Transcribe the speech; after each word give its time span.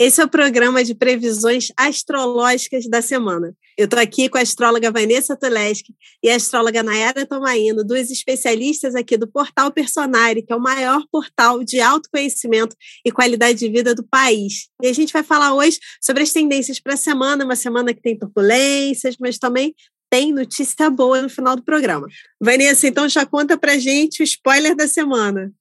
Esse 0.00 0.22
é 0.22 0.24
o 0.24 0.28
programa 0.30 0.82
de 0.82 0.94
previsões 0.94 1.66
astrológicas 1.76 2.88
da 2.88 3.02
semana. 3.02 3.54
Eu 3.76 3.84
estou 3.84 4.00
aqui 4.00 4.30
com 4.30 4.38
a 4.38 4.40
astróloga 4.40 4.90
Vanessa 4.90 5.36
Tuleski 5.36 5.94
e 6.22 6.30
a 6.30 6.36
astróloga 6.36 6.82
Nayara 6.82 7.26
Tomaino, 7.26 7.84
duas 7.84 8.10
especialistas 8.10 8.94
aqui 8.94 9.18
do 9.18 9.30
Portal 9.30 9.70
Personari, 9.70 10.40
que 10.40 10.54
é 10.54 10.56
o 10.56 10.60
maior 10.60 11.02
portal 11.12 11.62
de 11.62 11.82
autoconhecimento 11.82 12.74
e 13.04 13.12
qualidade 13.12 13.58
de 13.58 13.68
vida 13.68 13.94
do 13.94 14.02
país. 14.02 14.70
E 14.82 14.86
a 14.86 14.92
gente 14.94 15.12
vai 15.12 15.22
falar 15.22 15.52
hoje 15.52 15.78
sobre 16.00 16.22
as 16.22 16.32
tendências 16.32 16.80
para 16.80 16.94
a 16.94 16.96
semana, 16.96 17.44
uma 17.44 17.54
semana 17.54 17.92
que 17.92 18.00
tem 18.00 18.18
turbulências, 18.18 19.16
mas 19.20 19.36
também 19.36 19.74
tem 20.08 20.32
notícia 20.32 20.88
boa 20.88 21.20
no 21.20 21.28
final 21.28 21.54
do 21.56 21.62
programa. 21.62 22.06
Vanessa, 22.40 22.88
então 22.88 23.06
já 23.06 23.26
conta 23.26 23.58
para 23.58 23.76
gente 23.76 24.22
o 24.22 24.24
spoiler 24.24 24.74
da 24.74 24.88
semana. 24.88 25.52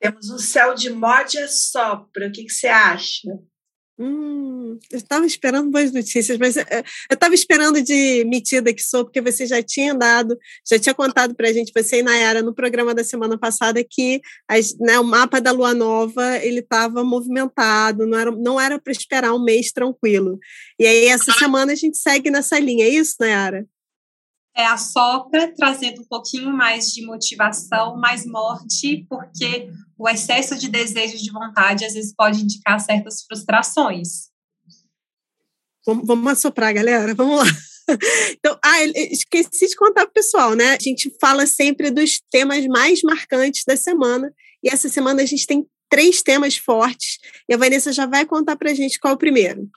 Temos 0.00 0.30
um 0.30 0.38
céu 0.38 0.72
de 0.76 0.88
módia 0.88 1.48
sopra. 1.48 2.28
O 2.28 2.30
que, 2.30 2.44
que 2.44 2.52
você 2.52 2.68
acha? 2.68 3.28
Hum, 4.00 4.78
eu 4.92 4.96
estava 4.98 5.26
esperando 5.26 5.72
boas 5.72 5.90
notícias, 5.92 6.38
mas 6.38 6.56
eh, 6.56 6.84
eu 7.10 7.14
estava 7.14 7.34
esperando 7.34 7.82
de 7.82 8.24
metida 8.26 8.72
que 8.72 8.80
sou, 8.80 9.04
porque 9.04 9.20
você 9.20 9.44
já 9.44 9.60
tinha 9.60 9.92
dado, 9.92 10.38
já 10.68 10.78
tinha 10.78 10.94
contado 10.94 11.34
para 11.34 11.48
a 11.48 11.52
gente, 11.52 11.72
você 11.74 11.98
e 11.98 12.02
Nayara, 12.02 12.40
no 12.40 12.54
programa 12.54 12.94
da 12.94 13.02
semana 13.02 13.36
passada, 13.36 13.82
que 13.82 14.20
as, 14.46 14.76
né, 14.78 15.00
o 15.00 15.04
mapa 15.04 15.40
da 15.40 15.50
lua 15.50 15.74
nova 15.74 16.36
ele 16.38 16.60
estava 16.60 17.02
movimentado, 17.02 18.06
não 18.06 18.18
era, 18.18 18.30
não 18.30 18.60
era 18.60 18.78
para 18.78 18.92
esperar 18.92 19.34
um 19.34 19.42
mês 19.42 19.72
tranquilo. 19.72 20.38
E 20.78 20.86
aí, 20.86 21.06
essa 21.06 21.32
semana, 21.32 21.72
a 21.72 21.76
gente 21.76 21.98
segue 21.98 22.30
nessa 22.30 22.56
linha, 22.60 22.84
é 22.84 22.88
isso, 22.90 23.16
Nayara? 23.18 23.66
É 24.58 24.66
a 24.66 24.76
sopra 24.76 25.54
trazendo 25.56 26.02
um 26.02 26.04
pouquinho 26.04 26.52
mais 26.52 26.92
de 26.92 27.06
motivação, 27.06 27.96
mais 27.96 28.26
morte, 28.26 29.06
porque 29.08 29.70
o 29.96 30.08
excesso 30.08 30.58
de 30.58 30.68
desejo 30.68 31.16
de 31.16 31.30
vontade 31.30 31.84
às 31.84 31.94
vezes 31.94 32.12
pode 32.12 32.42
indicar 32.42 32.80
certas 32.80 33.22
frustrações. 33.22 34.28
Vamos, 35.86 36.04
vamos 36.06 36.32
assoprar, 36.32 36.74
galera, 36.74 37.14
vamos 37.14 37.38
lá. 37.38 37.44
Então, 38.32 38.58
ah, 38.62 38.84
esqueci 38.84 39.66
de 39.66 39.74
contar 39.74 40.02
para 40.02 40.10
o 40.10 40.12
pessoal, 40.12 40.54
né? 40.54 40.74
A 40.74 40.78
gente 40.78 41.10
fala 41.18 41.46
sempre 41.46 41.90
dos 41.90 42.20
temas 42.30 42.66
mais 42.66 43.00
marcantes 43.02 43.64
da 43.66 43.78
semana, 43.78 44.30
e 44.62 44.68
essa 44.68 44.90
semana 44.90 45.22
a 45.22 45.24
gente 45.24 45.46
tem 45.46 45.66
três 45.88 46.22
temas 46.22 46.58
fortes, 46.58 47.18
e 47.48 47.54
a 47.54 47.56
Vanessa 47.56 47.90
já 47.90 48.04
vai 48.04 48.26
contar 48.26 48.56
para 48.56 48.72
a 48.72 48.74
gente 48.74 49.00
qual 49.00 49.12
é 49.12 49.14
o 49.14 49.18
primeiro. 49.18 49.70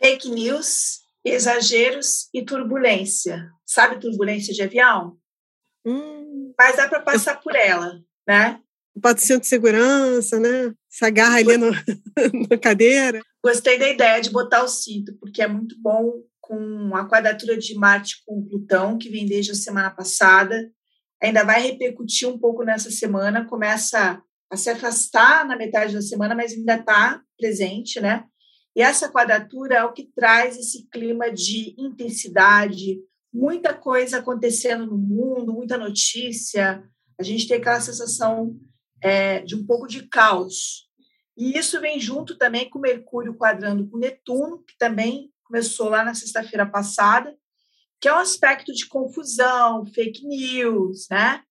Fake 0.00 0.30
news, 0.30 0.99
exageros 1.24 2.28
e 2.34 2.44
turbulência. 2.44 3.50
Sabe 3.66 4.00
turbulência 4.00 4.52
de 4.52 4.62
avião? 4.62 5.16
Hum, 5.84 6.52
Mas 6.58 6.76
dá 6.76 6.88
para 6.88 7.00
passar 7.00 7.36
eu... 7.36 7.40
por 7.40 7.54
ela, 7.54 8.00
né? 8.26 8.60
Pode 9.00 9.22
ser 9.22 9.38
de 9.38 9.46
segurança, 9.46 10.38
né? 10.40 10.74
Se 10.88 11.04
agarra 11.04 11.36
ali 11.36 11.56
no, 11.56 11.70
na 12.50 12.58
cadeira. 12.58 13.20
Gostei 13.42 13.78
da 13.78 13.88
ideia 13.88 14.20
de 14.20 14.30
botar 14.30 14.62
o 14.62 14.68
cinto, 14.68 15.16
porque 15.18 15.40
é 15.40 15.48
muito 15.48 15.74
bom 15.80 16.22
com 16.40 16.94
a 16.96 17.08
quadratura 17.08 17.56
de 17.56 17.74
Marte 17.74 18.22
com 18.26 18.44
Plutão, 18.44 18.98
que 18.98 19.08
vem 19.08 19.24
desde 19.24 19.52
a 19.52 19.54
semana 19.54 19.90
passada. 19.90 20.70
Ainda 21.22 21.44
vai 21.44 21.62
repercutir 21.62 22.28
um 22.28 22.38
pouco 22.38 22.64
nessa 22.64 22.90
semana, 22.90 23.46
começa 23.46 24.20
a 24.50 24.56
se 24.56 24.68
afastar 24.68 25.46
na 25.46 25.56
metade 25.56 25.94
da 25.94 26.02
semana, 26.02 26.34
mas 26.34 26.52
ainda 26.52 26.74
está 26.74 27.22
presente, 27.38 28.00
né? 28.00 28.24
E 28.74 28.82
essa 28.82 29.10
quadratura 29.10 29.76
é 29.76 29.84
o 29.84 29.92
que 29.92 30.10
traz 30.14 30.56
esse 30.56 30.88
clima 30.88 31.30
de 31.30 31.74
intensidade, 31.78 33.00
muita 33.32 33.74
coisa 33.74 34.18
acontecendo 34.18 34.86
no 34.86 34.96
mundo, 34.96 35.52
muita 35.52 35.76
notícia. 35.76 36.82
A 37.18 37.22
gente 37.22 37.48
tem 37.48 37.58
aquela 37.58 37.80
sensação 37.80 38.58
é, 39.02 39.40
de 39.40 39.56
um 39.56 39.66
pouco 39.66 39.86
de 39.86 40.06
caos. 40.08 40.88
E 41.36 41.56
isso 41.56 41.80
vem 41.80 41.98
junto 41.98 42.36
também 42.36 42.68
com 42.68 42.78
Mercúrio 42.78 43.34
quadrando 43.34 43.88
com 43.88 43.98
Netuno, 43.98 44.62
que 44.62 44.76
também 44.76 45.32
começou 45.44 45.88
lá 45.88 46.04
na 46.04 46.14
sexta-feira 46.14 46.66
passada, 46.66 47.34
que 48.00 48.08
é 48.08 48.12
um 48.12 48.18
aspecto 48.18 48.72
de 48.72 48.86
confusão, 48.86 49.84
fake 49.86 50.26
news, 50.26 51.06
né? 51.10 51.42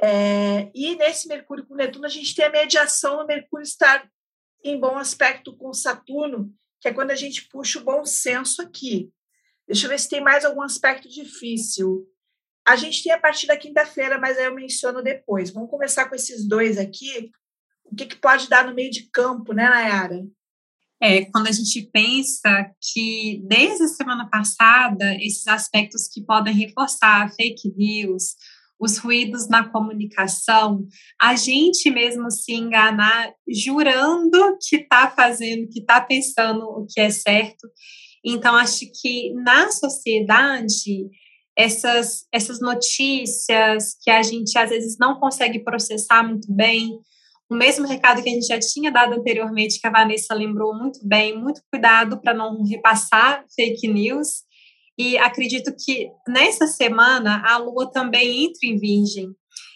É, 0.00 0.70
e 0.74 0.94
nesse 0.96 1.26
Mercúrio 1.26 1.66
com 1.66 1.74
Netuno, 1.74 2.04
a 2.04 2.10
gente 2.10 2.34
tem 2.34 2.44
a 2.44 2.50
mediação 2.50 3.18
no 3.18 3.26
Mercúrio 3.26 3.64
estar 3.64 4.08
em 4.64 4.78
bom 4.78 4.96
aspecto 4.96 5.56
com 5.56 5.72
Saturno, 5.72 6.52
que 6.80 6.88
é 6.88 6.92
quando 6.92 7.10
a 7.10 7.16
gente 7.16 7.48
puxa 7.48 7.78
o 7.78 7.84
bom 7.84 8.04
senso 8.04 8.62
aqui. 8.62 9.10
Deixa 9.66 9.86
eu 9.86 9.90
ver 9.90 9.98
se 9.98 10.08
tem 10.08 10.20
mais 10.20 10.44
algum 10.44 10.62
aspecto 10.62 11.08
difícil. 11.08 12.06
A 12.66 12.76
gente 12.76 13.02
tem 13.02 13.12
a 13.12 13.20
partir 13.20 13.46
da 13.46 13.56
quinta-feira, 13.56 14.18
mas 14.18 14.36
aí 14.38 14.44
eu 14.44 14.54
menciono 14.54 15.02
depois. 15.02 15.50
Vamos 15.50 15.70
começar 15.70 16.08
com 16.08 16.14
esses 16.14 16.46
dois 16.46 16.78
aqui. 16.78 17.30
O 17.84 17.94
que, 17.94 18.06
que 18.06 18.16
pode 18.16 18.48
dar 18.48 18.66
no 18.66 18.74
meio 18.74 18.90
de 18.90 19.08
campo, 19.10 19.52
né, 19.52 19.68
Nayara? 19.68 20.26
É, 21.00 21.26
quando 21.26 21.48
a 21.48 21.52
gente 21.52 21.82
pensa 21.92 22.70
que 22.80 23.42
desde 23.46 23.84
a 23.84 23.88
semana 23.88 24.28
passada, 24.30 25.14
esses 25.16 25.46
aspectos 25.46 26.08
que 26.08 26.24
podem 26.24 26.54
reforçar 26.54 27.32
fake 27.34 27.72
news, 27.76 28.34
os 28.78 28.98
ruídos 28.98 29.48
na 29.48 29.68
comunicação, 29.68 30.86
a 31.20 31.34
gente 31.34 31.90
mesmo 31.90 32.30
se 32.30 32.52
enganar 32.52 33.32
jurando 33.48 34.58
que 34.60 34.76
está 34.76 35.10
fazendo, 35.10 35.68
que 35.68 35.80
está 35.80 36.00
pensando 36.00 36.62
o 36.64 36.86
que 36.86 37.00
é 37.00 37.10
certo. 37.10 37.68
Então, 38.24 38.54
acho 38.54 38.84
que 39.00 39.32
na 39.34 39.70
sociedade, 39.70 41.08
essas, 41.56 42.26
essas 42.32 42.60
notícias 42.60 43.96
que 44.02 44.10
a 44.10 44.22
gente 44.22 44.58
às 44.58 44.70
vezes 44.70 44.96
não 45.00 45.18
consegue 45.18 45.60
processar 45.60 46.22
muito 46.22 46.52
bem, 46.52 46.98
o 47.48 47.54
mesmo 47.54 47.86
recado 47.86 48.22
que 48.22 48.28
a 48.28 48.32
gente 48.32 48.46
já 48.46 48.58
tinha 48.58 48.90
dado 48.90 49.14
anteriormente, 49.14 49.80
que 49.80 49.86
a 49.86 49.90
Vanessa 49.90 50.34
lembrou 50.34 50.74
muito 50.74 50.98
bem, 51.06 51.38
muito 51.38 51.60
cuidado 51.70 52.20
para 52.20 52.34
não 52.34 52.64
repassar 52.64 53.44
fake 53.54 53.86
news, 53.86 54.42
e 54.98 55.18
acredito 55.18 55.74
que 55.76 56.10
nessa 56.26 56.66
semana 56.66 57.42
a 57.46 57.58
Lua 57.58 57.90
também 57.90 58.46
entra 58.46 58.60
em 58.64 58.78
Virgem. 58.78 59.34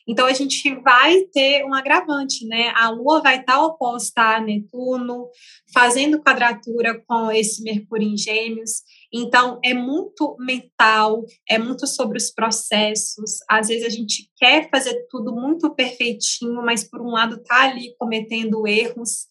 Então 0.09 0.27
a 0.27 0.33
gente 0.33 0.75
vai 0.81 1.23
ter 1.33 1.65
um 1.65 1.73
agravante, 1.73 2.47
né? 2.47 2.73
A 2.75 2.91
Lua 2.91 3.21
vai 3.23 3.39
estar 3.39 3.63
oposta 3.63 4.37
a 4.37 4.41
Netuno, 4.41 5.29
fazendo 5.73 6.21
quadratura 6.21 7.01
com 7.07 7.31
esse 7.31 7.63
Mercúrio 7.63 8.09
em 8.09 8.17
Gêmeos. 8.17 8.83
Então 9.13 9.61
é 9.65 9.73
muito 9.75 10.37
mental, 10.41 11.25
é 11.49 11.59
muito 11.59 11.87
sobre 11.87 12.19
os 12.19 12.31
processos. 12.31 13.39
Às 13.49 13.69
vezes 13.69 13.87
a 13.87 13.91
gente 13.91 14.29
quer 14.37 14.69
fazer 14.71 15.07
tudo 15.09 15.33
muito 15.33 15.73
perfeitinho, 15.75 16.63
mas 16.65 16.83
por 16.83 17.01
um 17.01 17.11
lado 17.11 17.41
tá 17.43 17.71
ali 17.71 17.95
cometendo 17.97 18.67
erros. 18.67 19.29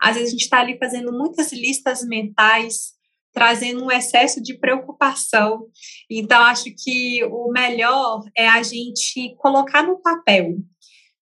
Às 0.00 0.14
vezes 0.14 0.28
a 0.28 0.32
gente 0.32 0.44
está 0.44 0.60
ali 0.60 0.78
fazendo 0.78 1.12
muitas 1.12 1.52
listas 1.52 2.04
mentais 2.06 2.99
trazendo 3.32 3.84
um 3.84 3.90
excesso 3.90 4.42
de 4.42 4.58
preocupação. 4.58 5.66
Então, 6.10 6.42
acho 6.42 6.64
que 6.76 7.24
o 7.24 7.50
melhor 7.50 8.22
é 8.36 8.48
a 8.48 8.62
gente 8.62 9.34
colocar 9.36 9.82
no 9.82 10.00
papel, 10.00 10.56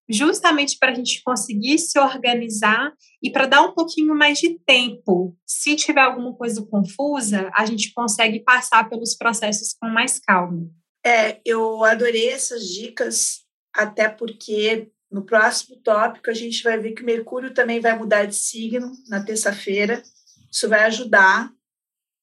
justamente 0.09 0.77
para 0.79 0.91
a 0.91 0.95
gente 0.95 1.21
conseguir 1.23 1.77
se 1.77 1.99
organizar 1.99 2.91
e 3.21 3.31
para 3.31 3.45
dar 3.45 3.61
um 3.61 3.73
pouquinho 3.73 4.15
mais 4.15 4.39
de 4.39 4.57
tempo. 4.65 5.35
Se 5.45 5.75
tiver 5.75 6.01
alguma 6.01 6.33
coisa 6.33 6.65
confusa, 6.65 7.51
a 7.55 7.65
gente 7.65 7.93
consegue 7.93 8.39
passar 8.39 8.89
pelos 8.89 9.15
processos 9.15 9.73
com 9.73 9.87
mais 9.87 10.19
calma. 10.19 10.67
É, 11.05 11.39
eu 11.45 11.83
adorei 11.83 12.29
essas 12.29 12.67
dicas, 12.67 13.41
até 13.73 14.09
porque 14.09 14.89
no 15.11 15.25
próximo 15.25 15.77
tópico 15.77 16.29
a 16.29 16.33
gente 16.33 16.61
vai 16.63 16.77
ver 16.77 16.91
que 16.93 17.03
Mercúrio 17.03 17.53
também 17.53 17.79
vai 17.79 17.97
mudar 17.97 18.25
de 18.25 18.35
signo 18.35 18.91
na 19.07 19.23
terça-feira. 19.23 20.03
Isso 20.51 20.67
vai 20.67 20.83
ajudar 20.83 21.51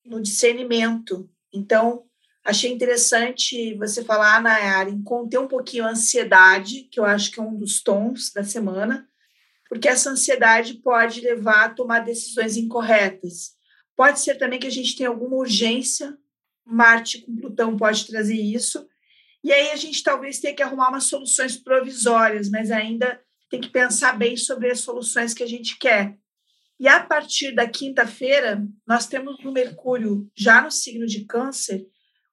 no 0.06 0.20
discernimento. 0.20 1.28
Então, 1.52 2.04
achei 2.44 2.72
interessante 2.72 3.74
você 3.74 4.04
falar, 4.04 4.40
Nayara, 4.40 4.90
em 4.90 5.02
conter 5.02 5.38
um 5.38 5.48
pouquinho 5.48 5.84
a 5.84 5.90
ansiedade, 5.90 6.84
que 6.90 7.00
eu 7.00 7.04
acho 7.04 7.30
que 7.30 7.40
é 7.40 7.42
um 7.42 7.56
dos 7.56 7.82
tons 7.82 8.32
da 8.32 8.44
semana, 8.44 9.08
porque 9.68 9.88
essa 9.88 10.10
ansiedade 10.10 10.74
pode 10.74 11.20
levar 11.20 11.64
a 11.64 11.70
tomar 11.70 12.00
decisões 12.00 12.56
incorretas. 12.56 13.56
Pode 13.96 14.20
ser 14.20 14.36
também 14.36 14.58
que 14.58 14.66
a 14.66 14.70
gente 14.70 14.96
tenha 14.96 15.08
alguma 15.08 15.36
urgência, 15.36 16.16
Marte 16.64 17.18
com 17.18 17.36
Plutão 17.36 17.76
pode 17.76 18.06
trazer 18.06 18.34
isso, 18.34 18.86
e 19.42 19.52
aí 19.52 19.70
a 19.70 19.76
gente 19.76 20.02
talvez 20.02 20.40
tenha 20.40 20.54
que 20.54 20.62
arrumar 20.62 20.88
umas 20.88 21.04
soluções 21.04 21.56
provisórias, 21.56 22.50
mas 22.50 22.70
ainda 22.70 23.20
tem 23.48 23.60
que 23.60 23.68
pensar 23.68 24.18
bem 24.18 24.36
sobre 24.36 24.70
as 24.70 24.80
soluções 24.80 25.32
que 25.32 25.42
a 25.42 25.46
gente 25.46 25.78
quer. 25.78 26.18
E 26.78 26.86
a 26.88 27.02
partir 27.02 27.54
da 27.54 27.66
quinta-feira, 27.66 28.66
nós 28.86 29.06
temos 29.06 29.42
o 29.44 29.52
Mercúrio 29.52 30.30
já 30.36 30.60
no 30.60 30.70
signo 30.70 31.06
de 31.06 31.24
Câncer, 31.24 31.86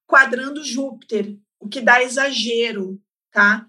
quadrando 0.06 0.64
Júpiter, 0.64 1.38
o 1.60 1.70
que 1.70 1.80
dá 1.80 2.04
exagero, 2.04 3.02
tá? 3.32 3.66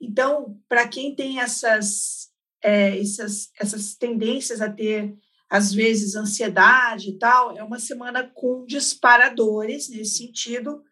Então, 0.00 0.60
para 0.68 0.86
quem 0.86 1.14
tem 1.14 1.40
essas, 1.40 2.28
é, 2.62 2.98
essas, 3.00 3.50
essas 3.58 3.94
tendências 3.94 4.60
a 4.60 4.70
ter, 4.70 5.16
às 5.48 5.72
vezes, 5.72 6.14
ansiedade 6.14 7.08
e 7.08 7.18
tal, 7.18 7.56
é 7.56 7.64
uma 7.64 7.80
semana 7.80 8.30
com 8.34 8.66
disparadores 8.66 9.88
nesse 9.88 10.18
sentido. 10.18 10.82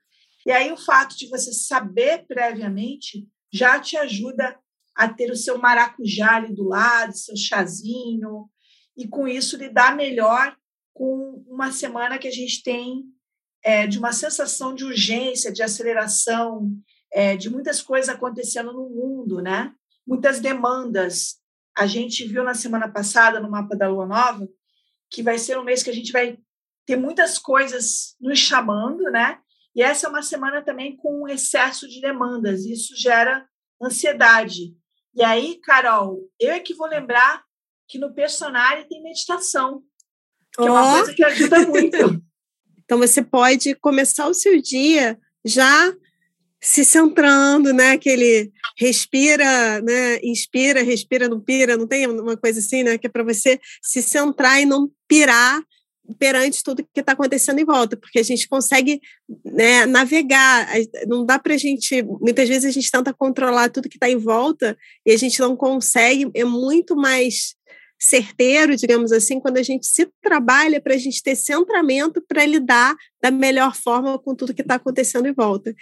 E 0.46 0.50
aí, 0.50 0.72
o 0.72 0.78
fato 0.78 1.16
de 1.16 1.28
você 1.28 1.52
saber 1.52 2.26
previamente 2.26 3.28
já 3.52 3.78
te 3.78 3.98
ajuda 3.98 4.58
a 4.94 5.12
ter 5.12 5.30
o 5.30 5.36
seu 5.36 5.58
maracujá 5.58 6.36
ali 6.36 6.54
do 6.54 6.64
lado, 6.64 7.14
seu 7.14 7.36
chazinho, 7.36 8.48
e 8.96 9.06
com 9.06 9.28
isso 9.28 9.56
lidar 9.56 9.94
melhor 9.94 10.56
com 10.94 11.44
uma 11.46 11.70
semana 11.70 12.18
que 12.18 12.28
a 12.28 12.32
gente 12.32 12.62
tem 12.62 13.04
é, 13.62 13.86
de 13.86 13.98
uma 13.98 14.12
sensação 14.12 14.74
de 14.74 14.84
urgência, 14.84 15.52
de 15.52 15.62
aceleração, 15.62 16.70
é, 17.12 17.36
de 17.36 17.50
muitas 17.50 17.82
coisas 17.82 18.08
acontecendo 18.08 18.72
no 18.72 18.88
mundo, 18.88 19.42
né? 19.42 19.74
Muitas 20.06 20.40
demandas. 20.40 21.36
A 21.76 21.86
gente 21.86 22.26
viu 22.26 22.42
na 22.42 22.54
semana 22.54 22.88
passada, 22.88 23.40
no 23.40 23.50
mapa 23.50 23.76
da 23.76 23.88
Lua 23.88 24.06
Nova, 24.06 24.48
que 25.10 25.22
vai 25.22 25.38
ser 25.38 25.58
um 25.58 25.64
mês 25.64 25.82
que 25.82 25.90
a 25.90 25.94
gente 25.94 26.12
vai 26.12 26.38
ter 26.86 26.96
muitas 26.96 27.38
coisas 27.38 28.14
nos 28.20 28.38
chamando, 28.38 29.02
né? 29.10 29.38
E 29.74 29.82
essa 29.82 30.06
é 30.06 30.10
uma 30.10 30.22
semana 30.22 30.62
também 30.62 30.96
com 30.96 31.24
um 31.24 31.28
excesso 31.28 31.86
de 31.86 32.00
demandas. 32.00 32.64
Isso 32.64 32.96
gera 32.96 33.46
ansiedade. 33.82 34.74
E 35.14 35.22
aí, 35.22 35.60
Carol, 35.62 36.30
eu 36.40 36.52
é 36.52 36.60
que 36.60 36.74
vou 36.74 36.86
lembrar 36.86 37.45
que 37.88 37.98
no 37.98 38.12
personagem 38.14 38.86
tem 38.88 39.02
meditação, 39.02 39.82
que 40.52 40.62
oh. 40.62 40.66
é 40.66 40.70
uma 40.70 40.96
coisa 40.96 41.14
que 41.14 41.24
ajuda 41.24 41.66
muito. 41.66 41.96
Então 42.86 42.98
você 42.98 43.20
pode 43.20 43.74
começar 43.74 44.28
o 44.28 44.32
seu 44.32 44.62
dia 44.62 45.18
já 45.44 45.92
se 46.60 46.84
centrando, 46.84 47.72
né? 47.72 47.90
Aquele 47.90 48.52
respira, 48.78 49.80
né? 49.82 50.20
Inspira, 50.22 50.84
respira, 50.84 51.28
não 51.28 51.40
pira, 51.40 51.76
não 51.76 51.86
tem 51.86 52.06
uma 52.06 52.36
coisa 52.36 52.60
assim, 52.60 52.84
né? 52.84 52.96
Que 52.96 53.08
é 53.08 53.10
para 53.10 53.24
você 53.24 53.58
se 53.82 54.00
centrar 54.00 54.60
e 54.60 54.64
não 54.64 54.88
pirar 55.08 55.60
perante 56.18 56.62
tudo 56.62 56.86
que 56.94 57.00
está 57.00 57.12
acontecendo 57.12 57.58
em 57.58 57.64
volta, 57.64 57.96
porque 57.96 58.18
a 58.18 58.22
gente 58.22 58.48
consegue 58.48 59.00
né, 59.44 59.86
navegar, 59.86 60.68
não 61.06 61.26
dá 61.26 61.38
para 61.38 61.54
a 61.54 61.58
gente, 61.58 62.02
muitas 62.02 62.48
vezes 62.48 62.64
a 62.64 62.70
gente 62.70 62.90
tenta 62.90 63.12
controlar 63.12 63.70
tudo 63.70 63.88
que 63.88 63.96
está 63.96 64.08
em 64.08 64.16
volta 64.16 64.76
e 65.04 65.10
a 65.10 65.16
gente 65.16 65.40
não 65.40 65.56
consegue, 65.56 66.30
é 66.34 66.44
muito 66.44 66.94
mais 66.94 67.56
certeiro, 67.98 68.76
digamos 68.76 69.12
assim, 69.12 69.40
quando 69.40 69.56
a 69.56 69.62
gente 69.62 69.86
se 69.86 70.10
trabalha 70.22 70.80
para 70.80 70.94
a 70.94 70.98
gente 70.98 71.22
ter 71.22 71.36
centramento 71.36 72.22
para 72.26 72.44
lidar 72.44 72.94
da 73.22 73.30
melhor 73.30 73.74
forma 73.74 74.18
com 74.18 74.34
tudo 74.34 74.54
que 74.54 74.62
está 74.62 74.76
acontecendo 74.76 75.26
em 75.26 75.32
volta. 75.32 75.74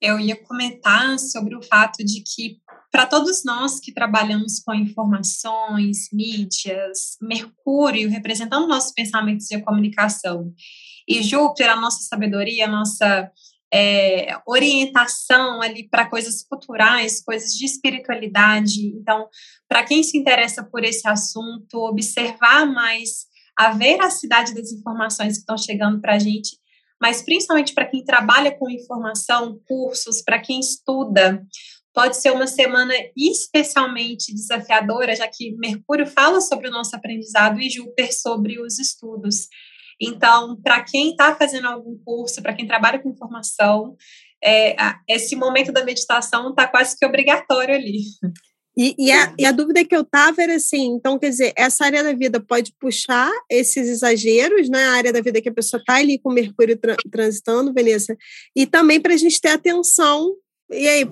Eu 0.00 0.18
ia 0.18 0.36
comentar 0.36 1.18
sobre 1.18 1.56
o 1.56 1.62
fato 1.62 2.04
de 2.04 2.22
que, 2.22 2.58
para 2.90 3.04
todos 3.04 3.44
nós 3.44 3.80
que 3.80 3.92
trabalhamos 3.92 4.60
com 4.60 4.72
informações, 4.72 6.08
mídias, 6.12 7.16
Mercúrio 7.20 8.08
representando 8.08 8.68
nossos 8.68 8.92
pensamentos 8.92 9.50
e 9.50 9.56
a 9.56 9.64
comunicação, 9.64 10.52
e 11.08 11.22
Júpiter, 11.22 11.70
a 11.70 11.80
nossa 11.80 12.02
sabedoria, 12.02 12.66
a 12.66 12.70
nossa 12.70 13.30
é, 13.72 14.34
orientação 14.46 15.60
ali 15.60 15.88
para 15.88 16.08
coisas 16.08 16.42
culturais, 16.42 17.22
coisas 17.22 17.52
de 17.52 17.64
espiritualidade. 17.64 18.86
Então, 18.86 19.28
para 19.68 19.84
quem 19.84 20.02
se 20.02 20.16
interessa 20.16 20.64
por 20.64 20.84
esse 20.84 21.06
assunto, 21.06 21.74
observar 21.74 22.66
mais 22.66 23.26
a 23.56 23.72
veracidade 23.72 24.54
das 24.54 24.72
informações 24.72 25.34
que 25.34 25.40
estão 25.40 25.58
chegando 25.58 26.00
para 26.00 26.14
a 26.14 26.18
gente, 26.18 26.56
mas 27.00 27.22
principalmente 27.22 27.74
para 27.74 27.86
quem 27.86 28.04
trabalha 28.04 28.56
com 28.56 28.70
informação, 28.70 29.60
cursos, 29.66 30.22
para 30.22 30.40
quem 30.40 30.60
estuda, 30.60 31.44
pode 31.92 32.16
ser 32.16 32.30
uma 32.30 32.46
semana 32.46 32.94
especialmente 33.16 34.32
desafiadora, 34.32 35.16
já 35.16 35.26
que 35.26 35.56
Mercúrio 35.56 36.06
fala 36.06 36.40
sobre 36.40 36.68
o 36.68 36.70
nosso 36.70 36.94
aprendizado 36.94 37.60
e 37.60 37.68
Júpiter 37.68 38.12
sobre 38.14 38.60
os 38.60 38.78
estudos. 38.78 39.48
Então, 40.00 40.56
para 40.62 40.82
quem 40.82 41.10
está 41.10 41.34
fazendo 41.34 41.66
algum 41.66 41.98
curso, 42.04 42.42
para 42.42 42.54
quem 42.54 42.66
trabalha 42.66 42.98
com 42.98 43.10
informação, 43.10 43.96
é, 44.42 44.76
esse 45.08 45.34
momento 45.34 45.72
da 45.72 45.84
meditação 45.84 46.50
está 46.50 46.66
quase 46.66 46.96
que 46.96 47.04
obrigatório 47.04 47.74
ali. 47.74 48.02
E, 48.80 48.94
e, 48.96 49.10
a, 49.10 49.34
e, 49.36 49.44
a, 49.44 49.50
dúvida 49.50 49.84
que 49.84 49.94
eu 49.94 50.02
estava 50.02 50.40
era 50.40 50.54
assim, 50.54 50.92
então, 50.92 51.18
quer 51.18 51.30
dizer, 51.30 51.52
essa 51.56 51.84
área 51.84 52.04
da 52.04 52.12
vida 52.12 52.38
pode 52.38 52.72
puxar 52.78 53.28
esses 53.50 53.88
exageros, 53.88 54.68
né? 54.68 54.84
A 54.84 54.92
área 54.92 55.12
da 55.12 55.20
vida 55.20 55.40
que 55.42 55.48
a 55.48 55.52
pessoa 55.52 55.80
está 55.80 55.96
ali 55.96 56.16
com 56.16 56.32
Mercúrio 56.32 56.78
tra 56.78 56.94
transitando, 57.10 57.74
Vanessa, 57.74 58.16
e 58.54 58.66
também 58.66 59.00
para 59.00 59.14
a 59.14 59.16
gente 59.16 59.40
ter 59.40 59.48
atenção. 59.48 60.32
E 60.70 60.86
aí, 60.86 61.10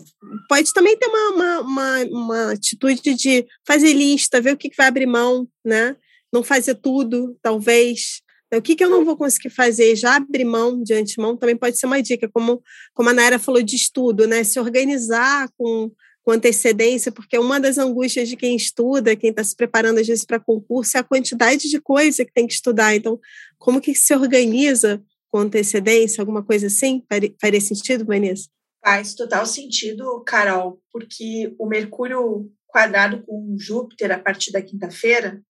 pode 0.48 0.72
também 0.72 0.96
ter 0.96 1.08
uma, 1.08 1.30
uma, 1.30 1.60
uma, 1.60 2.04
uma 2.04 2.52
atitude 2.52 3.14
de 3.14 3.44
fazer 3.66 3.92
lista, 3.94 4.40
ver 4.40 4.52
o 4.52 4.56
que, 4.56 4.70
que 4.70 4.76
vai 4.76 4.86
abrir 4.86 5.06
mão, 5.06 5.48
né? 5.64 5.96
Não 6.32 6.44
fazer 6.44 6.76
tudo, 6.76 7.36
talvez. 7.42 8.22
O 8.54 8.62
que, 8.62 8.76
que 8.76 8.84
eu 8.84 8.90
não 8.90 9.04
vou 9.04 9.16
conseguir 9.16 9.50
fazer? 9.50 9.96
Já 9.96 10.16
abrir 10.16 10.44
mão 10.44 10.82
de 10.82 10.94
antemão 10.94 11.36
também 11.36 11.56
pode 11.56 11.78
ser 11.78 11.86
uma 11.86 12.00
dica, 12.00 12.28
como, 12.28 12.62
como 12.94 13.08
a 13.08 13.12
Naira 13.12 13.38
falou 13.38 13.60
de 13.60 13.74
estudo, 13.74 14.26
né? 14.26 14.44
Se 14.44 14.60
organizar 14.60 15.48
com, 15.58 15.90
com 16.22 16.30
antecedência, 16.30 17.10
porque 17.10 17.36
uma 17.38 17.58
das 17.58 17.76
angústias 17.76 18.28
de 18.28 18.36
quem 18.36 18.54
estuda, 18.54 19.16
quem 19.16 19.30
está 19.30 19.42
se 19.42 19.56
preparando 19.56 19.98
às 19.98 20.06
vezes 20.06 20.24
para 20.24 20.38
concurso, 20.38 20.96
é 20.96 21.00
a 21.00 21.04
quantidade 21.04 21.68
de 21.68 21.80
coisa 21.80 22.24
que 22.24 22.32
tem 22.32 22.46
que 22.46 22.54
estudar. 22.54 22.94
Então, 22.94 23.18
como 23.58 23.80
que 23.80 23.94
se 23.94 24.14
organiza 24.14 25.02
com 25.28 25.38
antecedência? 25.38 26.22
Alguma 26.22 26.44
coisa 26.44 26.68
assim? 26.68 27.02
Faria 27.40 27.60
sentido, 27.60 28.04
Vanessa? 28.04 28.48
Faz 28.84 29.14
total 29.14 29.44
sentido, 29.44 30.22
Carol, 30.24 30.80
porque 30.92 31.52
o 31.58 31.66
Mercúrio 31.66 32.48
quadrado 32.76 33.22
com 33.24 33.56
Júpiter 33.58 34.12
a 34.12 34.18
partir 34.18 34.52
da 34.52 34.60
quinta-feira 34.60 35.42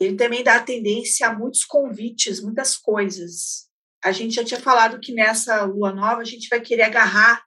ele 0.00 0.16
também 0.16 0.42
dá 0.42 0.58
tendência 0.58 1.28
a 1.28 1.38
muitos 1.38 1.62
convites, 1.62 2.42
muitas 2.42 2.74
coisas. 2.76 3.68
A 4.02 4.10
gente 4.10 4.34
já 4.34 4.42
tinha 4.42 4.58
falado 4.58 4.98
que 4.98 5.12
nessa 5.12 5.62
lua 5.64 5.92
nova 5.92 6.22
a 6.22 6.24
gente 6.24 6.48
vai 6.48 6.58
querer 6.58 6.84
agarrar 6.84 7.44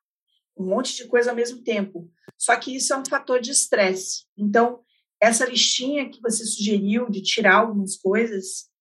um 0.56 0.68
monte 0.68 0.96
de 0.96 1.08
coisa 1.08 1.32
ao 1.32 1.36
mesmo 1.36 1.64
tempo. 1.64 2.08
Só 2.38 2.56
que 2.56 2.76
isso 2.76 2.94
é 2.94 2.98
um 2.98 3.06
fator 3.06 3.42
de 3.42 3.50
estresse. 3.50 4.26
Então, 4.38 4.82
essa 5.20 5.46
listinha 5.46 6.10
que 6.10 6.22
você 6.22 6.46
sugeriu 6.46 7.10
de 7.10 7.24
tirar 7.24 7.56
algumas 7.56 7.98
coisas 7.98 8.72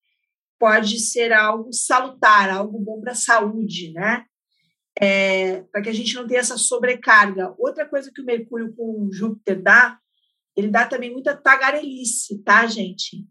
pode 0.58 1.00
ser 1.00 1.32
algo 1.32 1.72
salutar, 1.72 2.50
algo 2.50 2.78
bom 2.78 3.00
para 3.00 3.12
a 3.12 3.16
saúde, 3.16 3.92
né? 3.92 4.26
É, 5.00 5.62
para 5.62 5.80
que 5.80 5.88
a 5.88 5.94
gente 5.94 6.14
não 6.14 6.26
tenha 6.26 6.40
essa 6.40 6.58
sobrecarga. 6.58 7.54
Outra 7.58 7.88
coisa 7.88 8.12
que 8.14 8.20
o 8.20 8.24
Mercúrio 8.24 8.74
com 8.76 9.08
Júpiter 9.10 9.62
dá, 9.62 9.98
ele 10.54 10.69
dá 10.69 10.86
também 10.86 11.10
muita 11.10 11.34
tagarelice, 11.34 12.42
tá, 12.42 12.66
gente? 12.66 13.24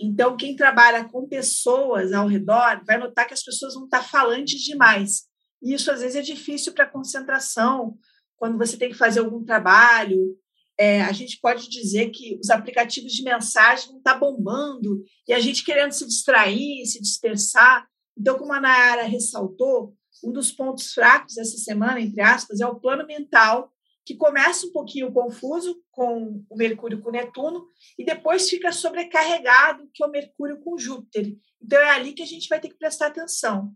Então, 0.00 0.36
quem 0.36 0.54
trabalha 0.54 1.04
com 1.04 1.26
pessoas 1.26 2.12
ao 2.12 2.26
redor 2.26 2.82
vai 2.86 2.98
notar 2.98 3.26
que 3.26 3.34
as 3.34 3.42
pessoas 3.42 3.74
vão 3.74 3.84
estar 3.84 4.02
falantes 4.02 4.60
demais. 4.60 5.24
E 5.62 5.72
isso, 5.72 5.90
às 5.90 6.00
vezes, 6.00 6.16
é 6.16 6.22
difícil 6.22 6.72
para 6.72 6.86
concentração, 6.86 7.96
quando 8.36 8.58
você 8.58 8.76
tem 8.76 8.90
que 8.90 8.96
fazer 8.96 9.20
algum 9.20 9.44
trabalho. 9.44 10.36
É, 10.78 11.02
a 11.02 11.12
gente 11.12 11.40
pode 11.40 11.70
dizer 11.70 12.10
que 12.10 12.38
os 12.38 12.50
aplicativos 12.50 13.12
de 13.12 13.22
mensagem 13.22 13.88
vão 13.88 13.98
estar 13.98 14.18
bombando 14.18 15.02
e 15.26 15.32
a 15.32 15.40
gente 15.40 15.64
querendo 15.64 15.92
se 15.92 16.06
distrair, 16.06 16.84
se 16.84 17.00
dispersar. 17.00 17.86
Então, 18.16 18.38
como 18.38 18.52
a 18.52 18.60
Nayara 18.60 19.04
ressaltou, 19.04 19.96
um 20.22 20.32
dos 20.32 20.52
pontos 20.52 20.92
fracos 20.92 21.34
dessa 21.34 21.56
semana, 21.56 22.00
entre 22.00 22.20
aspas, 22.20 22.60
é 22.60 22.66
o 22.66 22.78
plano 22.78 23.06
mental 23.06 23.72
que 24.06 24.14
começa 24.14 24.64
um 24.66 24.72
pouquinho 24.72 25.12
confuso 25.12 25.76
com 25.90 26.44
o 26.48 26.56
Mercúrio 26.56 27.02
com 27.02 27.10
Netuno 27.10 27.66
e 27.98 28.04
depois 28.04 28.48
fica 28.48 28.70
sobrecarregado, 28.70 29.90
que 29.92 30.02
é 30.02 30.06
o 30.06 30.10
Mercúrio 30.10 30.60
com 30.60 30.78
Júpiter. 30.78 31.34
Então 31.60 31.80
é 31.80 31.90
ali 31.90 32.12
que 32.12 32.22
a 32.22 32.26
gente 32.26 32.48
vai 32.48 32.60
ter 32.60 32.68
que 32.68 32.78
prestar 32.78 33.08
atenção. 33.08 33.72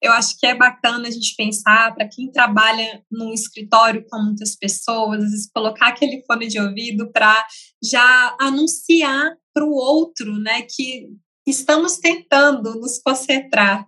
Eu 0.00 0.12
acho 0.12 0.38
que 0.38 0.46
é 0.46 0.54
bacana 0.54 1.08
a 1.08 1.10
gente 1.10 1.34
pensar 1.36 1.92
para 1.94 2.08
quem 2.08 2.30
trabalha 2.30 3.02
num 3.10 3.32
escritório 3.32 4.04
com 4.08 4.22
muitas 4.22 4.54
pessoas, 4.54 5.24
às 5.24 5.30
vezes 5.30 5.50
colocar 5.52 5.88
aquele 5.88 6.22
fone 6.26 6.46
de 6.46 6.60
ouvido 6.60 7.10
para 7.10 7.44
já 7.82 8.36
anunciar 8.40 9.34
para 9.52 9.64
o 9.64 9.72
outro, 9.72 10.38
né, 10.38 10.62
que 10.62 11.08
estamos 11.46 11.96
tentando 11.96 12.78
nos 12.78 13.00
concentrar. 13.02 13.86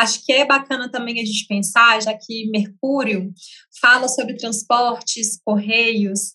Acho 0.00 0.24
que 0.24 0.32
é 0.32 0.46
bacana 0.46 0.90
também 0.90 1.20
a 1.20 1.24
gente 1.24 1.46
pensar, 1.46 2.00
já 2.00 2.14
que 2.16 2.48
Mercúrio 2.50 3.30
fala 3.82 4.08
sobre 4.08 4.34
transportes, 4.34 5.38
correios, 5.44 6.32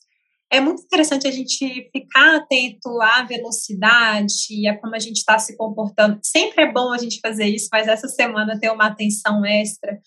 é 0.51 0.59
muito 0.61 0.83
interessante 0.83 1.27
a 1.27 1.31
gente 1.31 1.89
ficar 1.91 2.35
atento 2.35 3.01
à 3.01 3.23
velocidade 3.23 4.35
e 4.51 4.67
a 4.67 4.77
como 4.77 4.95
a 4.95 4.99
gente 4.99 5.17
está 5.17 5.39
se 5.39 5.57
comportando. 5.57 6.19
Sempre 6.23 6.65
é 6.65 6.71
bom 6.71 6.93
a 6.93 6.99
gente 6.99 7.19
fazer 7.19 7.47
isso, 7.47 7.67
mas 7.71 7.87
essa 7.87 8.07
semana 8.07 8.59
ter 8.59 8.69
uma 8.69 8.85
atenção 8.85 9.43
extra. 9.43 9.99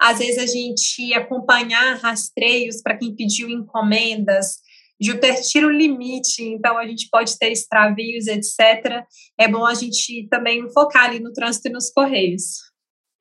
Às 0.00 0.20
vezes 0.20 0.38
a 0.38 0.46
gente 0.46 1.12
acompanhar 1.12 1.98
rastreios 1.98 2.80
para 2.80 2.96
quem 2.96 3.16
pediu 3.16 3.50
encomendas, 3.50 4.60
Júpiter 5.02 5.40
tira 5.42 5.66
o 5.66 5.70
limite, 5.70 6.42
então 6.42 6.76
a 6.76 6.86
gente 6.86 7.08
pode 7.10 7.36
ter 7.38 7.50
extravios, 7.50 8.26
etc. 8.26 9.02
É 9.38 9.48
bom 9.48 9.64
a 9.64 9.72
gente 9.72 10.28
também 10.28 10.70
focar 10.72 11.06
ali 11.06 11.18
no 11.18 11.32
trânsito 11.32 11.68
e 11.68 11.72
nos 11.72 11.90
correios. 11.90 12.69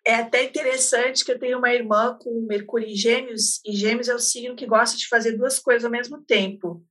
É 0.09 0.15
até 0.15 0.43
interessante 0.43 1.23
que 1.23 1.31
eu 1.31 1.37
tenho 1.37 1.59
uma 1.59 1.71
irmã 1.71 2.17
com 2.19 2.43
Mercúrio 2.47 2.87
em 2.87 2.95
Gêmeos, 2.95 3.61
e 3.63 3.75
Gêmeos 3.75 4.09
é 4.09 4.15
o 4.15 4.17
signo 4.17 4.55
que 4.55 4.65
gosta 4.65 4.97
de 4.97 5.07
fazer 5.07 5.37
duas 5.37 5.59
coisas 5.59 5.85
ao 5.85 5.91
mesmo 5.91 6.19
tempo. 6.23 6.83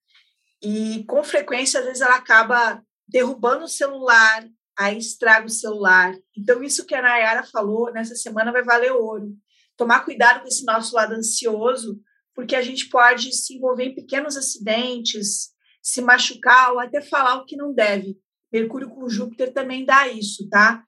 E 0.62 1.02
com 1.08 1.24
frequência, 1.24 1.80
às 1.80 1.86
vezes, 1.86 2.00
ela 2.00 2.14
acaba 2.14 2.80
derrubando 3.08 3.64
o 3.64 3.68
celular, 3.68 4.48
aí 4.78 4.98
estraga 4.98 5.46
o 5.46 5.50
celular. 5.50 6.14
Então, 6.36 6.62
isso 6.62 6.86
que 6.86 6.94
a 6.94 7.02
Nayara 7.02 7.42
falou 7.42 7.92
nessa 7.92 8.14
semana 8.14 8.52
vai 8.52 8.62
valer 8.62 8.92
ouro. 8.92 9.36
Tomar 9.76 10.04
cuidado 10.04 10.42
com 10.42 10.46
esse 10.46 10.64
nosso 10.64 10.94
lado 10.94 11.14
ansioso, 11.14 12.00
porque 12.36 12.54
a 12.54 12.62
gente 12.62 12.88
pode 12.88 13.34
se 13.34 13.56
envolver 13.56 13.86
em 13.86 13.96
pequenos 13.96 14.36
acidentes, 14.36 15.48
se 15.82 16.00
machucar 16.00 16.70
ou 16.70 16.78
até 16.78 17.02
falar 17.02 17.34
o 17.34 17.44
que 17.44 17.56
não 17.56 17.74
deve. 17.74 18.16
Mercúrio 18.52 18.88
com 18.88 19.08
Júpiter 19.08 19.52
também 19.52 19.84
dá 19.84 20.06
isso, 20.06 20.48
tá? 20.48 20.84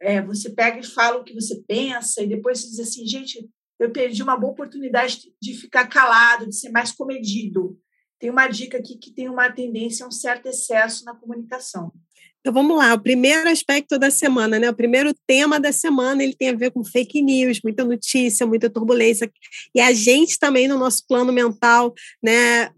É, 0.00 0.22
você 0.22 0.50
pega 0.50 0.80
e 0.80 0.86
fala 0.86 1.20
o 1.20 1.24
que 1.24 1.34
você 1.34 1.62
pensa, 1.68 2.22
e 2.22 2.26
depois 2.26 2.60
você 2.60 2.68
diz 2.68 2.80
assim, 2.80 3.06
gente, 3.06 3.48
eu 3.78 3.90
perdi 3.90 4.22
uma 4.22 4.36
boa 4.36 4.52
oportunidade 4.52 5.32
de 5.40 5.54
ficar 5.54 5.86
calado, 5.86 6.48
de 6.48 6.56
ser 6.56 6.70
mais 6.70 6.92
comedido. 6.92 7.78
Tem 8.18 8.28
uma 8.28 8.46
dica 8.46 8.78
aqui 8.78 8.98
que 8.98 9.12
tem 9.12 9.28
uma 9.28 9.50
tendência 9.50 10.04
a 10.04 10.08
um 10.08 10.12
certo 10.12 10.46
excesso 10.46 11.04
na 11.04 11.14
comunicação. 11.14 11.90
Então 12.40 12.54
vamos 12.54 12.76
lá, 12.76 12.94
o 12.94 13.00
primeiro 13.00 13.48
aspecto 13.50 13.98
da 13.98 14.10
semana, 14.10 14.58
né? 14.58 14.70
O 14.70 14.74
primeiro 14.74 15.12
tema 15.26 15.60
da 15.60 15.72
semana, 15.72 16.22
ele 16.22 16.34
tem 16.34 16.48
a 16.48 16.56
ver 16.56 16.70
com 16.70 16.82
fake 16.82 17.20
news, 17.22 17.60
muita 17.62 17.84
notícia, 17.84 18.46
muita 18.46 18.70
turbulência. 18.70 19.30
E 19.74 19.80
a 19.80 19.92
gente 19.92 20.38
também 20.38 20.66
no 20.66 20.78
nosso 20.78 21.06
plano 21.06 21.32
mental, 21.32 21.92
né, 22.22 22.70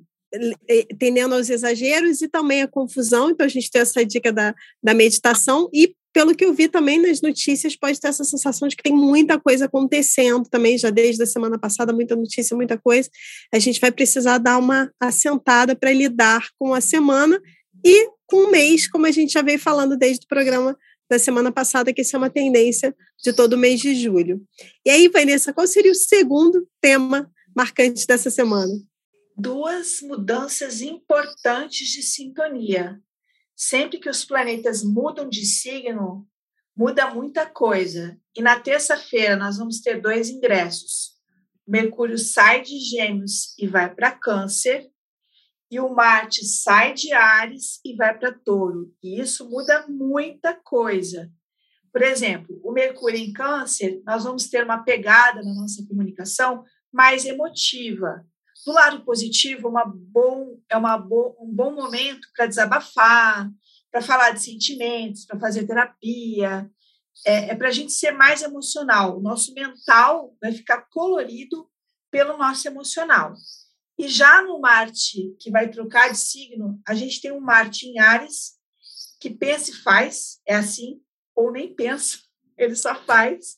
tendendo 0.99 1.35
aos 1.35 1.49
exageros 1.49 2.23
e 2.23 2.29
também 2.29 2.63
a 2.63 2.69
confusão. 2.69 3.31
Então 3.31 3.47
a 3.47 3.49
gente 3.49 3.71
tem 3.71 3.83
essa 3.83 4.05
dica 4.05 4.33
da, 4.33 4.53
da 4.83 4.95
meditação 4.95 5.69
e 5.73 5.95
pelo 6.13 6.35
que 6.35 6.45
eu 6.45 6.53
vi 6.53 6.69
também 6.69 7.01
nas 7.01 7.21
notícias, 7.21 7.75
pode 7.75 7.99
ter 7.99 8.09
essa 8.09 8.25
sensação 8.25 8.69
de 8.69 8.77
que 8.77 8.83
tem 8.83 8.93
muita 8.93 9.41
coisa 9.41 9.65
acontecendo 9.65 10.49
também, 10.49 10.77
já 10.77 10.91
desde 10.91 11.23
a 11.23 11.27
semana 11.27 11.59
passada, 11.59 11.93
muita 11.93 12.15
notícia, 12.15 12.57
muita 12.57 12.79
coisa. 12.79 13.09
A 13.53 13.59
gente 13.59 13.81
vai 13.81 13.91
precisar 13.91 14.39
dar 14.39 14.59
uma 14.59 14.93
assentada 15.01 15.75
para 15.75 15.93
lidar 15.93 16.49
com 16.59 16.75
a 16.75 16.81
semana 16.81 17.41
e 17.85 18.11
com 18.27 18.45
o 18.45 18.51
mês, 18.51 18.89
como 18.89 19.07
a 19.07 19.11
gente 19.11 19.33
já 19.33 19.43
veio 19.43 19.59
falando 19.59 19.97
desde 19.97 20.25
o 20.25 20.29
programa 20.29 20.77
da 21.11 21.19
semana 21.19 21.53
passada, 21.53 21.93
que 21.93 22.03
isso 22.03 22.17
é 22.17 22.19
uma 22.19 22.31
tendência 22.31 22.95
de 23.23 23.33
todo 23.33 23.59
mês 23.59 23.81
de 23.81 23.95
julho. 23.95 24.43
E 24.85 24.91
aí, 24.91 25.09
Vanessa, 25.09 25.53
qual 25.53 25.67
seria 25.67 25.93
o 25.93 25.95
segundo 25.95 26.67
tema 26.81 27.31
marcante 27.55 28.07
dessa 28.07 28.31
semana? 28.31 28.73
Duas 29.37 30.01
mudanças 30.03 30.81
importantes 30.81 31.89
de 31.89 32.03
sintonia 32.03 32.99
sempre 33.63 33.99
que 33.99 34.11
os 34.11 34.25
planetas 34.25 34.83
mudam 34.83 35.29
de 35.29 35.47
signo, 35.47 36.27
muda 36.77 37.15
muita 37.15 37.47
coisa. 37.47 38.19
E 38.37 38.43
na 38.43 38.59
terça-feira 38.59 39.37
nós 39.37 39.57
vamos 39.57 39.81
ter 39.81 40.01
dois 40.01 40.29
ingressos. 40.29 41.13
Mercúrio 41.67 42.19
sai 42.19 42.63
de 42.63 42.77
Gêmeos 42.81 43.57
e 43.57 43.69
vai 43.69 43.95
para 43.95 44.11
Câncer, 44.11 44.91
e 45.71 45.79
o 45.79 45.89
Marte 45.89 46.45
sai 46.45 46.93
de 46.93 47.13
Ares 47.13 47.81
e 47.85 47.95
vai 47.95 48.19
para 48.19 48.33
Touro. 48.33 48.93
E 49.01 49.21
isso 49.21 49.49
muda 49.49 49.87
muita 49.89 50.53
coisa. 50.55 51.31
Por 51.93 52.03
exemplo, 52.03 52.61
o 52.65 52.73
Mercúrio 52.73 53.19
em 53.19 53.33
Câncer, 53.33 54.03
nós 54.05 54.25
vamos 54.25 54.49
ter 54.49 54.65
uma 54.65 54.83
pegada 54.83 55.41
na 55.41 55.55
nossa 55.55 55.87
comunicação 55.87 56.65
mais 56.93 57.25
emotiva. 57.25 58.27
Do 58.65 58.73
lado 58.73 59.05
positivo, 59.05 59.69
uma 59.69 59.85
bom, 59.85 60.59
é 60.69 60.77
uma 60.77 60.97
bo, 60.97 61.37
um 61.41 61.53
bom 61.53 61.75
momento 61.75 62.29
para 62.37 62.47
desabafar, 62.47 63.51
para 63.91 64.01
falar 64.01 64.31
de 64.31 64.43
sentimentos, 64.43 65.27
para 65.27 65.39
fazer 65.39 65.67
terapia. 65.67 66.71
É, 67.27 67.51
é 67.51 67.55
para 67.55 67.69
a 67.69 67.73
gente 67.73 67.93
ser 67.93 68.13
mais 68.13 68.43
emocional. 68.43 69.19
O 69.19 69.23
nosso 69.23 69.53
mental 69.53 70.37
vai 70.41 70.53
ficar 70.53 70.83
colorido 70.91 71.69
pelo 72.11 72.37
nosso 72.37 72.69
emocional. 72.69 73.35
E 73.99 74.09
já 74.09 74.43
no 74.43 74.61
Marte, 74.61 75.35
que 75.39 75.51
vai 75.51 75.71
trocar 75.71 76.11
de 76.11 76.19
signo, 76.19 76.81
a 76.87 76.95
gente 76.95 77.21
tem 77.21 77.33
um 77.33 77.41
Marte 77.41 77.87
em 77.87 77.99
Ares, 77.99 78.59
que 79.21 79.31
pensa 79.31 79.71
e 79.71 79.75
faz, 79.75 80.41
é 80.47 80.55
assim, 80.55 81.01
ou 81.35 81.53
nem 81.53 81.75
pensa, 81.75 82.19
ele 82.59 82.75
só 82.75 82.95
faz. 82.95 83.57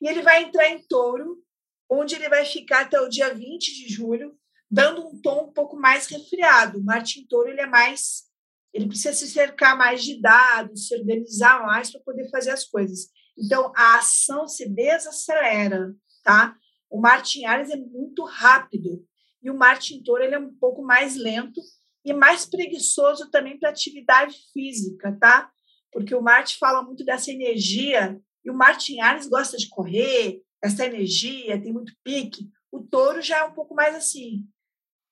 E 0.00 0.08
ele 0.08 0.22
vai 0.22 0.42
entrar 0.42 0.68
em 0.68 0.82
touro, 0.86 1.42
onde 1.90 2.14
ele 2.14 2.28
vai 2.28 2.44
ficar 2.44 2.82
até 2.82 3.00
o 3.00 3.08
dia 3.08 3.34
20 3.34 3.74
de 3.74 3.88
julho, 3.88 4.37
dando 4.70 5.06
um 5.06 5.20
tom 5.20 5.48
um 5.48 5.52
pouco 5.52 5.76
mais 5.76 6.06
resfriado. 6.06 6.78
O 6.78 6.84
Martin 6.84 7.26
Touro 7.26 7.48
ele 7.48 7.60
é 7.60 7.66
mais, 7.66 8.24
ele 8.72 8.86
precisa 8.86 9.12
se 9.12 9.28
cercar 9.28 9.76
mais 9.76 10.02
de 10.04 10.20
dados, 10.20 10.88
se 10.88 10.94
organizar 10.96 11.64
mais 11.64 11.90
para 11.90 12.00
poder 12.00 12.28
fazer 12.30 12.50
as 12.50 12.64
coisas. 12.64 13.08
Então 13.36 13.72
a 13.76 13.98
ação 13.98 14.46
se 14.46 14.68
desacelera, 14.68 15.94
tá? 16.22 16.54
O 16.90 17.00
Martin 17.00 17.44
Ares 17.44 17.70
é 17.70 17.76
muito 17.76 18.24
rápido 18.24 19.04
e 19.42 19.50
o 19.50 19.56
Martin 19.56 20.02
Touro 20.02 20.22
ele 20.22 20.34
é 20.34 20.38
um 20.38 20.54
pouco 20.54 20.82
mais 20.82 21.16
lento 21.16 21.60
e 22.04 22.12
mais 22.12 22.46
preguiçoso 22.46 23.30
também 23.30 23.58
para 23.58 23.70
atividade 23.70 24.36
física, 24.52 25.16
tá? 25.20 25.50
Porque 25.92 26.14
o 26.14 26.22
Marte 26.22 26.56
fala 26.58 26.82
muito 26.82 27.04
dessa 27.04 27.30
energia 27.30 28.18
e 28.44 28.50
o 28.50 28.54
Martin 28.54 29.00
Ares 29.00 29.28
gosta 29.28 29.56
de 29.56 29.68
correr, 29.68 30.42
essa 30.62 30.84
energia, 30.84 31.60
tem 31.60 31.72
muito 31.72 31.92
pique. 32.02 32.48
O 32.70 32.80
touro 32.80 33.22
já 33.22 33.38
é 33.38 33.44
um 33.44 33.52
pouco 33.52 33.74
mais 33.74 33.94
assim, 33.94 34.44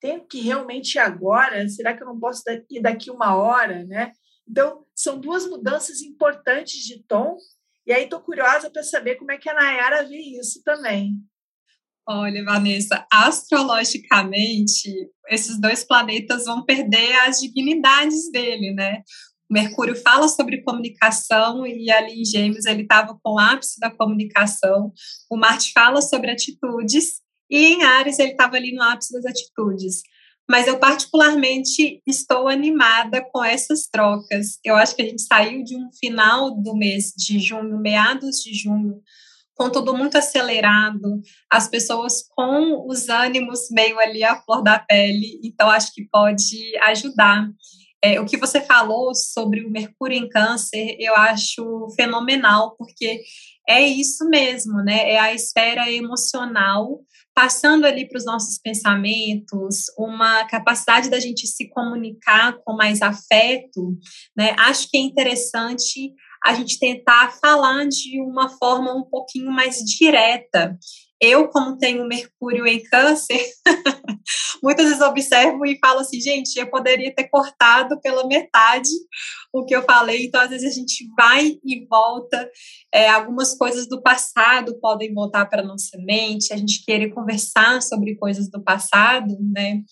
tenho 0.00 0.26
que 0.26 0.40
realmente 0.40 0.94
ir 0.94 0.98
agora? 0.98 1.68
Será 1.68 1.96
que 1.96 2.02
eu 2.02 2.06
não 2.06 2.18
posso 2.18 2.42
ir 2.70 2.80
daqui 2.80 3.10
uma 3.10 3.36
hora, 3.36 3.84
né? 3.84 4.12
Então, 4.48 4.84
são 4.94 5.18
duas 5.18 5.46
mudanças 5.46 6.00
importantes 6.00 6.84
de 6.84 7.02
tom, 7.02 7.36
e 7.86 7.92
aí 7.92 8.04
estou 8.04 8.20
curiosa 8.20 8.70
para 8.70 8.82
saber 8.82 9.16
como 9.16 9.32
é 9.32 9.38
que 9.38 9.48
a 9.48 9.54
Nayara 9.54 10.04
vê 10.04 10.18
isso 10.18 10.62
também. 10.64 11.14
Olha, 12.08 12.44
Vanessa, 12.44 13.04
astrologicamente, 13.12 15.10
esses 15.28 15.60
dois 15.60 15.82
planetas 15.84 16.44
vão 16.44 16.64
perder 16.64 17.12
as 17.26 17.40
dignidades 17.40 18.30
dele, 18.30 18.72
né? 18.72 19.02
Mercúrio 19.50 19.94
fala 19.96 20.28
sobre 20.28 20.62
comunicação 20.62 21.66
e 21.66 21.90
ali 21.90 22.20
em 22.20 22.24
Gêmeos 22.24 22.64
ele 22.64 22.82
estava 22.82 23.16
com 23.22 23.34
o 23.34 23.38
ápice 23.38 23.78
da 23.78 23.90
comunicação. 23.90 24.92
O 25.30 25.36
Marte 25.36 25.72
fala 25.72 26.02
sobre 26.02 26.30
atitudes 26.30 27.20
e 27.50 27.74
em 27.74 27.82
Ares 27.82 28.18
ele 28.18 28.32
estava 28.32 28.56
ali 28.56 28.72
no 28.72 28.82
ápice 28.82 29.12
das 29.12 29.24
atitudes. 29.24 30.02
Mas 30.48 30.68
eu 30.68 30.78
particularmente 30.78 32.00
estou 32.06 32.46
animada 32.46 33.20
com 33.32 33.42
essas 33.42 33.88
trocas. 33.88 34.60
Eu 34.64 34.76
acho 34.76 34.94
que 34.94 35.02
a 35.02 35.04
gente 35.04 35.22
saiu 35.22 35.64
de 35.64 35.76
um 35.76 35.90
final 35.98 36.54
do 36.54 36.76
mês 36.76 37.12
de 37.16 37.40
junho, 37.40 37.80
meados 37.80 38.42
de 38.42 38.54
junho, 38.54 39.02
com 39.56 39.70
tudo 39.70 39.96
muito 39.96 40.18
acelerado, 40.18 41.20
as 41.50 41.66
pessoas 41.66 42.22
com 42.28 42.86
os 42.86 43.08
ânimos 43.08 43.70
meio 43.70 43.98
ali 43.98 44.22
à 44.22 44.36
flor 44.42 44.62
da 44.62 44.78
pele, 44.78 45.40
então 45.42 45.70
acho 45.70 45.92
que 45.94 46.06
pode 46.12 46.76
ajudar. 46.82 47.48
É, 48.04 48.20
o 48.20 48.26
que 48.26 48.36
você 48.36 48.60
falou 48.60 49.14
sobre 49.14 49.64
o 49.64 49.70
Mercúrio 49.70 50.18
em 50.18 50.28
Câncer, 50.28 50.96
eu 51.00 51.16
acho 51.16 51.88
fenomenal, 51.96 52.76
porque 52.76 53.22
é 53.68 53.82
isso 53.87 54.28
mesmo, 54.28 54.82
né? 54.82 55.11
É 55.11 55.18
a 55.18 55.35
esfera 55.35 55.90
emocional 55.90 57.00
passando 57.35 57.85
ali 57.85 58.08
para 58.08 58.16
os 58.16 58.25
nossos 58.25 58.58
pensamentos, 58.58 59.85
uma 59.99 60.46
capacidade 60.46 61.11
da 61.11 61.20
gente 61.20 61.46
se 61.46 61.68
comunicar 61.68 62.56
com 62.64 62.75
mais 62.75 63.02
afeto, 63.02 63.94
né? 64.35 64.56
Acho 64.58 64.88
que 64.88 64.96
é 64.96 65.00
interessante 65.00 66.14
a 66.42 66.54
gente 66.54 66.78
tentar 66.78 67.32
falar 67.38 67.87
de 67.88 68.20
uma 68.23 68.49
forma 68.49 68.94
um 68.94 69.02
pouquinho 69.02 69.50
mais 69.50 69.76
direta. 69.85 70.78
Eu, 71.20 71.49
como 71.49 71.78
tenho 71.78 72.06
Mercúrio 72.06 72.66
em 72.66 72.82
Câncer, 72.82 73.40
muitas 74.62 74.87
vezes 74.87 75.00
observo 75.00 75.64
e 75.64 75.78
falo 75.78 76.00
assim, 76.00 76.20
gente, 76.20 76.56
eu 76.56 76.68
poderia 76.68 77.14
ter 77.14 77.28
cortado 77.28 77.99
pela 78.00 78.26
metade 78.26 78.90
o 79.52 79.64
que 79.64 79.75
eu 79.75 79.82
falei, 79.82 80.26
então 80.26 80.40
às 80.40 80.50
vezes 80.50 80.73
a 80.73 80.75
gente 80.75 81.06
vai 81.16 81.58
e 81.64 81.87
volta, 81.88 82.50
é, 82.92 83.08
algumas 83.08 83.56
coisas 83.56 83.88
do 83.88 84.02
passado 84.02 84.78
podem 84.80 85.14
voltar 85.14 85.46
para 85.46 85.62
nossa 85.62 85.96
mente, 85.99 86.52
a 86.52 86.56
gente 86.56 86.85
querer 86.85 87.11
conversar 87.11 87.80
sobre 87.80 88.16
coisas 88.16 88.50
do 88.50 88.62
passado, 88.62 89.37
né? 89.40 89.82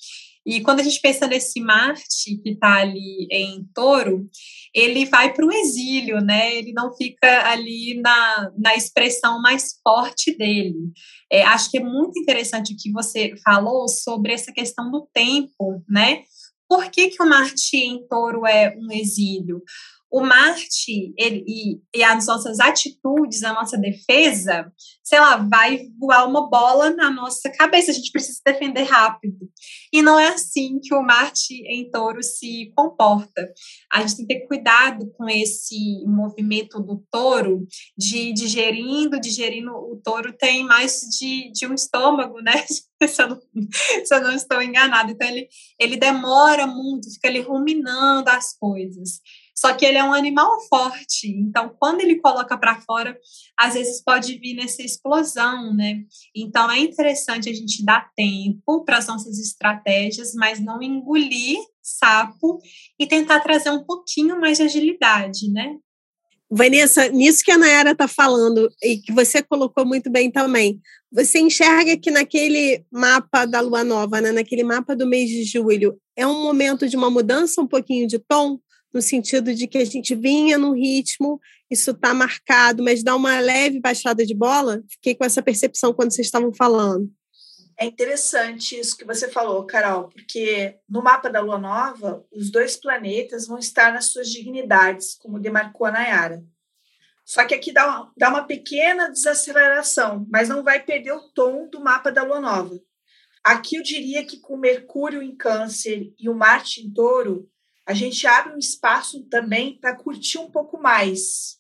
E 0.47 0.61
quando 0.61 0.81
a 0.81 0.83
gente 0.83 1.01
pensa 1.01 1.27
nesse 1.27 1.59
Marte 1.61 2.39
que 2.43 2.51
está 2.51 2.75
ali 2.75 3.27
em 3.31 3.67
touro, 3.75 4.29
ele 4.75 5.07
vai 5.07 5.33
para 5.33 5.47
o 5.47 5.53
exílio, 5.53 6.21
né? 6.21 6.57
Ele 6.57 6.73
não 6.73 6.93
fica 6.95 7.49
ali 7.49 8.01
na, 8.03 8.51
na 8.59 8.75
expressão 8.75 9.41
mais 9.41 9.79
forte 9.83 10.37
dele. 10.37 10.91
É, 11.31 11.43
acho 11.45 11.71
que 11.71 11.79
é 11.79 11.85
muito 11.85 12.19
interessante 12.19 12.75
o 12.75 12.77
que 12.77 12.91
você 12.91 13.35
falou 13.45 13.89
sobre 13.89 14.33
essa 14.33 14.53
questão 14.53 14.91
do 14.91 15.09
tempo, 15.15 15.83
né? 15.89 16.25
Por 16.69 16.91
que, 16.91 17.11
que 17.11 17.23
o 17.23 17.29
Marte 17.29 17.77
em 17.77 18.05
touro 18.09 18.45
é 18.47 18.75
um 18.77 18.91
exílio? 18.91 19.63
O 20.15 20.21
Marte 20.21 21.13
ele, 21.19 21.45
e, 21.45 21.81
e, 21.93 22.05
as 22.05 22.29
nossas 22.29 22.61
atitudes, 22.61 23.43
a 23.43 23.53
nossa 23.53 23.77
defesa, 23.77 24.73
sei 25.03 25.19
lá, 25.19 25.39
vai 25.39 25.89
voar 25.99 26.25
uma 26.29 26.49
bola 26.49 26.91
na 26.91 27.11
nossa 27.11 27.51
cabeça, 27.51 27.91
a 27.91 27.95
gente 27.95 28.13
precisa 28.13 28.41
defender 28.47 28.85
rápido. 28.85 29.51
E 29.93 30.01
não 30.03 30.17
é 30.17 30.29
assim 30.29 30.79
que 30.81 30.95
o 30.95 31.03
Marte 31.03 31.55
em 31.67 31.91
touro 31.91 32.23
se 32.23 32.73
comporta. 32.77 33.53
A 33.93 34.03
gente 34.03 34.19
tem 34.19 34.27
que 34.29 34.35
ter 34.35 34.47
cuidado 34.47 35.13
com 35.19 35.29
esse 35.29 36.05
movimento 36.07 36.79
do 36.79 37.05
touro, 37.11 37.67
de 37.99 38.33
digerindo, 38.33 39.19
digerindo. 39.19 39.73
O 39.73 40.01
touro 40.01 40.33
tem 40.33 40.63
mais 40.63 41.01
de, 41.19 41.51
de 41.51 41.67
um 41.67 41.75
estômago, 41.75 42.41
né? 42.41 42.65
se, 43.05 43.21
eu 43.21 43.31
não, 43.31 43.41
se 44.05 44.15
eu 44.15 44.21
não 44.21 44.33
estou 44.33 44.63
enganada. 44.63 45.11
Então, 45.11 45.27
ele, 45.27 45.49
ele 45.77 45.97
demora 45.97 46.69
muito, 46.69 47.13
fica 47.13 47.27
ali 47.27 47.41
ruminando 47.41 48.29
as 48.29 48.57
coisas. 48.57 49.21
Só 49.55 49.73
que 49.73 49.85
ele 49.85 49.99
é 49.99 50.05
um 50.05 50.13
animal 50.13 50.61
forte, 50.69 51.29
então 51.29 51.75
quando 51.79 52.01
ele 52.01 52.21
coloca 52.21 52.59
para 52.59 52.81
fora, 52.81 53.17
às 53.57 53.75
vezes 53.75 54.03
pode 54.03 54.37
vir 54.39 54.55
nessa 54.55 54.83
explosão, 54.83 55.73
né? 55.73 56.03
Então 56.35 56.71
é 56.71 56.81
interessante 56.81 57.49
a 57.49 57.53
gente 57.53 57.85
dar 57.85 58.11
tempo 58.17 58.85
para 58.85 58.99
as 58.99 59.07
nossas 59.07 59.39
estratégias, 59.39 60.35
mas 60.35 60.59
não 60.59 60.83
engolir 60.83 61.59
sapo 61.81 62.59
e 62.99 63.07
tentar 63.07 63.41
trazer 63.41 63.71
um 63.71 63.85
pouquinho 63.85 64.41
mais 64.41 64.59
de 64.59 64.65
agilidade, 64.65 65.51
né? 65.51 65.77
Vanessa, 66.51 67.09
nisso 67.09 67.43
que 67.45 67.51
a 67.51 67.59
Nayara 67.59 67.93
está 67.93 68.07
falando 68.07 68.71
e 68.83 68.99
que 68.99 69.13
você 69.13 69.43
colocou 69.43 69.85
muito 69.85 70.11
bem 70.11 70.31
também, 70.31 70.81
você 71.11 71.41
enxerga 71.41 71.97
que 71.97 72.11
naquele 72.11 72.85
mapa 72.93 73.45
da 73.45 73.61
lua 73.61 73.83
nova, 73.83 74.21
né, 74.21 74.31
naquele 74.31 74.63
mapa 74.63 74.95
do 74.95 75.07
mês 75.07 75.29
de 75.29 75.45
julho, 75.45 75.99
é 76.17 76.27
um 76.27 76.43
momento 76.43 76.89
de 76.89 76.97
uma 76.97 77.11
mudança 77.11 77.61
um 77.61 77.67
pouquinho 77.67 78.07
de 78.07 78.19
tom, 78.19 78.61
no 78.95 79.03
sentido 79.03 79.53
de 79.53 79.67
que 79.67 79.79
a 79.79 79.85
gente 79.85 80.15
vinha 80.15 80.57
num 80.57 80.73
ritmo, 80.73 81.41
isso 81.69 81.91
está 81.91 82.15
marcado, 82.15 82.83
mas 82.83 83.03
dá 83.03 83.17
uma 83.17 83.41
leve 83.41 83.81
baixada 83.81 84.25
de 84.25 84.35
bola? 84.35 84.83
Fiquei 84.89 85.17
com 85.17 85.25
essa 85.25 85.43
percepção 85.43 85.93
quando 85.93 86.13
vocês 86.13 86.29
estavam 86.29 86.55
falando. 86.55 87.11
É 87.77 87.85
interessante 87.85 88.79
isso 88.79 88.97
que 88.97 89.05
você 89.05 89.29
falou, 89.29 89.67
Carol, 89.67 90.09
porque 90.09 90.79
no 90.89 91.03
mapa 91.03 91.29
da 91.29 91.41
Lua 91.41 91.59
Nova, 91.59 92.25
os 92.33 92.49
dois 92.51 92.77
planetas 92.77 93.49
vão 93.49 93.59
estar 93.59 93.93
nas 93.93 94.07
suas 94.07 94.31
dignidades, 94.31 95.17
como 95.17 95.41
demarcou 95.41 95.89
a 95.89 95.91
Nayara. 95.91 96.45
Só 97.25 97.45
que 97.45 97.55
aqui 97.55 97.73
dá 97.73 97.87
uma, 97.87 98.13
dá 98.17 98.29
uma 98.29 98.45
pequena 98.45 99.11
desaceleração, 99.11 100.25
mas 100.31 100.49
não 100.49 100.63
vai 100.63 100.85
perder 100.85 101.13
o 101.13 101.29
tom 101.31 101.69
do 101.69 101.81
mapa 101.81 102.13
da 102.13 102.23
Lua 102.23 102.41
Nova. 102.41 102.79
Aqui 103.43 103.77
eu 103.77 103.83
diria 103.83 104.25
que 104.25 104.39
com 104.39 104.57
Mercúrio 104.57 105.23
em 105.23 105.35
Câncer 105.35 106.13
e 106.19 106.29
o 106.29 106.35
Marte 106.35 106.81
em 106.81 106.91
Touro, 106.91 107.51
a 107.87 107.93
gente 107.93 108.27
abre 108.27 108.55
um 108.55 108.59
espaço 108.59 109.23
também 109.25 109.79
para 109.79 109.95
curtir 109.95 110.39
um 110.39 110.51
pouco 110.51 110.81
mais, 110.81 111.59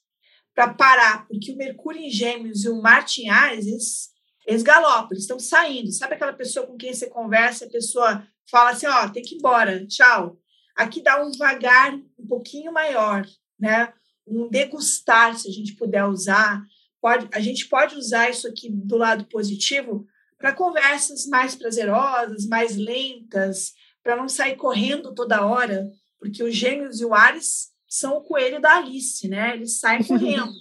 para 0.54 0.72
parar, 0.72 1.26
porque 1.26 1.52
o 1.52 1.56
Mercúrio 1.56 2.00
em 2.00 2.10
Gêmeos 2.10 2.64
e 2.64 2.68
o 2.68 2.80
Marte 2.80 3.22
em 3.22 3.28
Ares, 3.28 4.10
eles 4.46 4.62
galopam, 4.62 5.08
eles 5.12 5.24
estão 5.24 5.38
saindo. 5.38 5.92
Sabe 5.92 6.14
aquela 6.14 6.32
pessoa 6.32 6.66
com 6.66 6.76
quem 6.76 6.94
você 6.94 7.08
conversa, 7.08 7.66
a 7.66 7.70
pessoa 7.70 8.26
fala 8.50 8.70
assim, 8.70 8.86
ó, 8.86 9.04
oh, 9.04 9.10
tem 9.10 9.22
que 9.22 9.34
ir 9.34 9.38
embora, 9.38 9.86
tchau. 9.86 10.38
Aqui 10.76 11.02
dá 11.02 11.22
um 11.22 11.30
vagar 11.32 11.94
um 11.94 12.26
pouquinho 12.26 12.72
maior, 12.72 13.26
né? 13.58 13.92
Um 14.26 14.48
degustar, 14.48 15.36
se 15.36 15.48
a 15.48 15.52
gente 15.52 15.74
puder 15.74 16.04
usar. 16.04 16.62
Pode, 17.00 17.28
a 17.32 17.40
gente 17.40 17.68
pode 17.68 17.96
usar 17.96 18.30
isso 18.30 18.48
aqui 18.48 18.70
do 18.70 18.96
lado 18.96 19.26
positivo 19.26 20.06
para 20.38 20.52
conversas 20.52 21.26
mais 21.26 21.54
prazerosas, 21.54 22.46
mais 22.46 22.76
lentas, 22.76 23.72
para 24.02 24.16
não 24.16 24.28
sair 24.28 24.56
correndo 24.56 25.14
toda 25.14 25.46
hora, 25.46 25.90
porque 26.18 26.42
os 26.42 26.54
gêmeos 26.54 27.00
e 27.00 27.04
o 27.04 27.14
Ares 27.14 27.72
são 27.88 28.16
o 28.16 28.22
coelho 28.22 28.60
da 28.60 28.76
Alice, 28.76 29.28
né? 29.28 29.54
Eles 29.54 29.78
saem 29.78 30.02
correndo. 30.04 30.52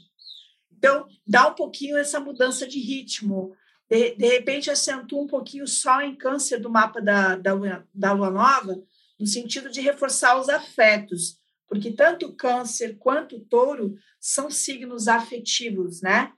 Então, 0.71 1.07
dá 1.25 1.47
um 1.47 1.55
pouquinho 1.55 1.97
essa 1.97 2.19
mudança 2.19 2.67
de 2.67 2.79
ritmo. 2.79 3.55
De, 3.89 4.15
de 4.15 4.27
repente, 4.27 4.69
acentua 4.69 5.21
um 5.21 5.27
pouquinho 5.27 5.67
só 5.67 6.01
em 6.01 6.15
câncer 6.15 6.59
do 6.59 6.69
mapa 6.69 7.01
da, 7.01 7.35
da, 7.35 7.53
da 7.93 8.11
lua 8.11 8.29
nova, 8.29 8.81
no 9.19 9.25
sentido 9.25 9.69
de 9.69 9.81
reforçar 9.81 10.39
os 10.39 10.49
afetos, 10.49 11.39
porque 11.67 11.91
tanto 11.91 12.27
o 12.27 12.35
câncer 12.35 12.97
quanto 12.97 13.37
o 13.37 13.45
touro 13.45 13.95
são 14.19 14.51
signos 14.51 15.07
afetivos, 15.07 16.01
né? 16.01 16.31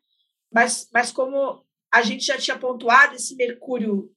Mas, 0.52 0.88
mas 0.94 1.12
como 1.12 1.66
a 1.92 2.02
gente 2.02 2.26
já 2.26 2.38
tinha 2.38 2.58
pontuado, 2.58 3.16
esse 3.16 3.36
Mercúrio 3.36 4.12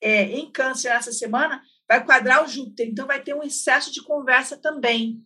é, 0.00 0.24
em 0.24 0.50
câncer 0.50 0.88
essa 0.88 1.12
semana 1.12 1.62
vai 1.88 2.04
quadrar 2.04 2.44
o 2.44 2.48
Júpiter, 2.48 2.88
então 2.88 3.06
vai 3.06 3.22
ter 3.22 3.34
um 3.34 3.42
excesso 3.42 3.92
de 3.92 4.02
conversa 4.02 4.56
também. 4.56 5.22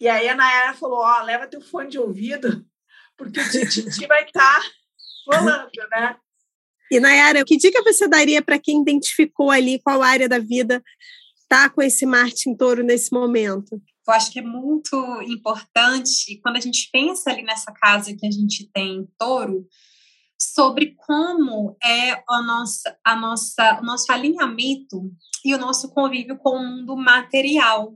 E 0.00 0.08
aí 0.08 0.28
a 0.28 0.34
Nayara 0.34 0.74
falou, 0.74 0.98
ó, 0.98 1.20
oh, 1.20 1.24
leva 1.24 1.46
teu 1.46 1.60
fone 1.60 1.88
de 1.88 1.98
ouvido, 1.98 2.64
porque 3.16 3.40
o 3.40 3.68
Titi 3.68 4.06
vai 4.06 4.24
estar 4.24 4.60
tá 4.60 4.70
falando, 5.24 5.70
né? 5.90 6.16
E, 6.90 7.00
Nayara, 7.00 7.44
que 7.44 7.56
dica 7.56 7.82
você 7.82 8.06
daria 8.06 8.42
para 8.42 8.58
quem 8.58 8.82
identificou 8.82 9.50
ali 9.50 9.80
qual 9.82 10.02
área 10.02 10.28
da 10.28 10.38
vida 10.38 10.82
está 11.40 11.68
com 11.68 11.80
esse 11.80 12.04
Marte 12.04 12.48
em 12.48 12.56
touro 12.56 12.84
nesse 12.84 13.12
momento? 13.12 13.80
Eu 14.06 14.12
acho 14.12 14.30
que 14.30 14.38
é 14.38 14.42
muito 14.42 15.22
importante, 15.22 16.38
quando 16.42 16.56
a 16.56 16.60
gente 16.60 16.90
pensa 16.92 17.30
ali 17.30 17.42
nessa 17.42 17.72
casa 17.72 18.14
que 18.14 18.26
a 18.26 18.30
gente 18.30 18.70
tem 18.70 18.96
em 18.96 19.08
touro, 19.18 19.66
sobre 20.40 20.94
como 20.96 21.76
é 21.82 22.12
a 22.28 22.42
nossa, 22.42 22.96
a 23.04 23.16
nossa, 23.16 23.80
o 23.80 23.84
nosso 23.84 24.10
alinhamento 24.12 25.10
e 25.44 25.54
o 25.54 25.58
nosso 25.58 25.90
convívio 25.92 26.38
com 26.38 26.56
o 26.56 26.66
mundo 26.66 26.96
material. 26.96 27.94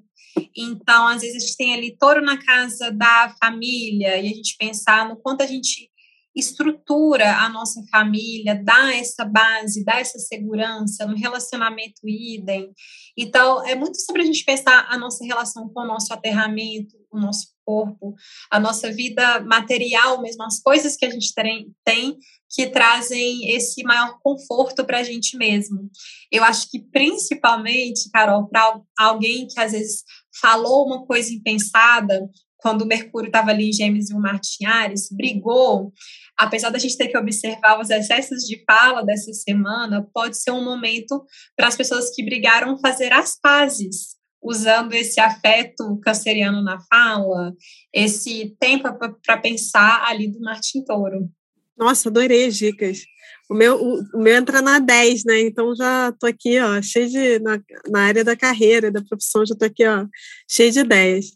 Então, 0.56 1.08
às 1.08 1.22
vezes, 1.22 1.36
a 1.36 1.46
gente 1.46 1.56
tem 1.56 1.74
ali 1.74 1.96
touro 1.96 2.22
na 2.22 2.38
casa 2.38 2.90
da 2.90 3.34
família 3.40 4.16
e 4.18 4.28
a 4.28 4.34
gente 4.34 4.56
pensar 4.58 5.08
no 5.08 5.16
quanto 5.16 5.42
a 5.42 5.46
gente 5.46 5.90
estrutura 6.38 7.38
a 7.38 7.48
nossa 7.48 7.82
família, 7.90 8.54
dá 8.54 8.94
essa 8.94 9.24
base, 9.24 9.84
dá 9.84 9.98
essa 9.98 10.18
segurança 10.18 11.06
no 11.06 11.16
relacionamento 11.16 12.06
idem. 12.06 12.70
Então, 13.16 13.66
é 13.66 13.74
muito 13.74 14.00
sobre 14.00 14.22
a 14.22 14.24
gente 14.24 14.44
pensar 14.44 14.86
a 14.88 14.96
nossa 14.96 15.24
relação 15.24 15.68
com 15.68 15.80
o 15.80 15.86
nosso 15.86 16.12
aterramento, 16.12 16.96
o 17.10 17.18
nosso 17.18 17.48
corpo, 17.68 18.14
a 18.50 18.58
nossa 18.58 18.90
vida 18.90 19.40
material 19.40 20.22
mesmo, 20.22 20.42
as 20.42 20.58
coisas 20.58 20.96
que 20.96 21.04
a 21.04 21.10
gente 21.10 21.34
tem, 21.34 21.66
tem 21.84 22.16
que 22.48 22.66
trazem 22.68 23.54
esse 23.54 23.82
maior 23.82 24.18
conforto 24.22 24.86
para 24.86 25.00
a 25.00 25.02
gente 25.02 25.36
mesmo. 25.36 25.90
Eu 26.32 26.42
acho 26.44 26.70
que 26.70 26.80
principalmente, 26.90 28.08
Carol, 28.10 28.48
para 28.48 28.80
alguém 28.98 29.46
que 29.46 29.60
às 29.60 29.72
vezes 29.72 30.02
falou 30.40 30.86
uma 30.86 31.04
coisa 31.04 31.30
impensada, 31.30 32.26
quando 32.56 32.82
o 32.82 32.86
Mercúrio 32.86 33.28
estava 33.28 33.50
ali 33.50 33.68
em 33.68 33.72
Gêmeos 33.72 34.10
e 34.10 34.14
o 34.14 34.18
Marte 34.18 34.64
Ares, 34.66 35.08
brigou, 35.12 35.92
apesar 36.36 36.70
da 36.70 36.78
gente 36.78 36.96
ter 36.96 37.08
que 37.08 37.18
observar 37.18 37.78
os 37.80 37.90
excessos 37.90 38.42
de 38.44 38.64
fala 38.64 39.04
dessa 39.04 39.32
semana, 39.32 40.08
pode 40.12 40.40
ser 40.40 40.50
um 40.50 40.64
momento 40.64 41.22
para 41.56 41.68
as 41.68 41.76
pessoas 41.76 42.10
que 42.14 42.24
brigaram 42.24 42.78
fazer 42.80 43.12
as 43.12 43.38
pazes, 43.40 44.17
usando 44.42 44.94
esse 44.94 45.20
afeto 45.20 45.98
canceriano 46.00 46.62
na 46.62 46.80
fala, 46.80 47.54
esse 47.92 48.56
tempo 48.58 48.88
para 49.24 49.38
pensar 49.38 50.04
ali 50.06 50.28
do 50.28 50.40
Marte 50.40 50.78
em 50.78 50.84
Touro. 50.84 51.28
Nossa, 51.76 52.08
adorei 52.08 52.46
as 52.46 52.56
dicas. 52.56 53.00
O 53.48 53.54
meu, 53.54 53.80
o, 53.80 54.02
o, 54.14 54.18
meu 54.18 54.36
entra 54.36 54.60
na 54.60 54.78
10, 54.78 55.24
né? 55.24 55.40
Então 55.40 55.74
já 55.74 56.12
tô 56.12 56.26
aqui, 56.26 56.60
ó, 56.60 56.82
cheio 56.82 57.08
de. 57.08 57.38
Na, 57.38 57.60
na 57.88 58.00
área 58.02 58.24
da 58.24 58.36
carreira, 58.36 58.90
da 58.90 59.02
profissão, 59.02 59.46
já 59.46 59.54
tô 59.54 59.64
aqui, 59.64 59.86
ó, 59.86 60.06
cheio 60.50 60.72
de 60.72 60.80
ideias. 60.80 61.26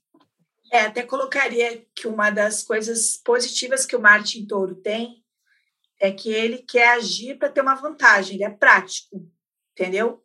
É, 0.70 0.80
até 0.80 1.02
colocaria 1.02 1.84
que 1.94 2.08
uma 2.08 2.30
das 2.30 2.62
coisas 2.62 3.18
positivas 3.22 3.86
que 3.86 3.94
o 3.94 4.00
Martin 4.00 4.46
Touro 4.46 4.74
tem 4.74 5.22
é 6.00 6.10
que 6.10 6.30
ele 6.30 6.58
quer 6.58 6.94
agir 6.94 7.38
para 7.38 7.50
ter 7.50 7.60
uma 7.60 7.74
vantagem, 7.74 8.34
ele 8.34 8.44
é 8.44 8.50
prático, 8.50 9.24
entendeu? 9.72 10.22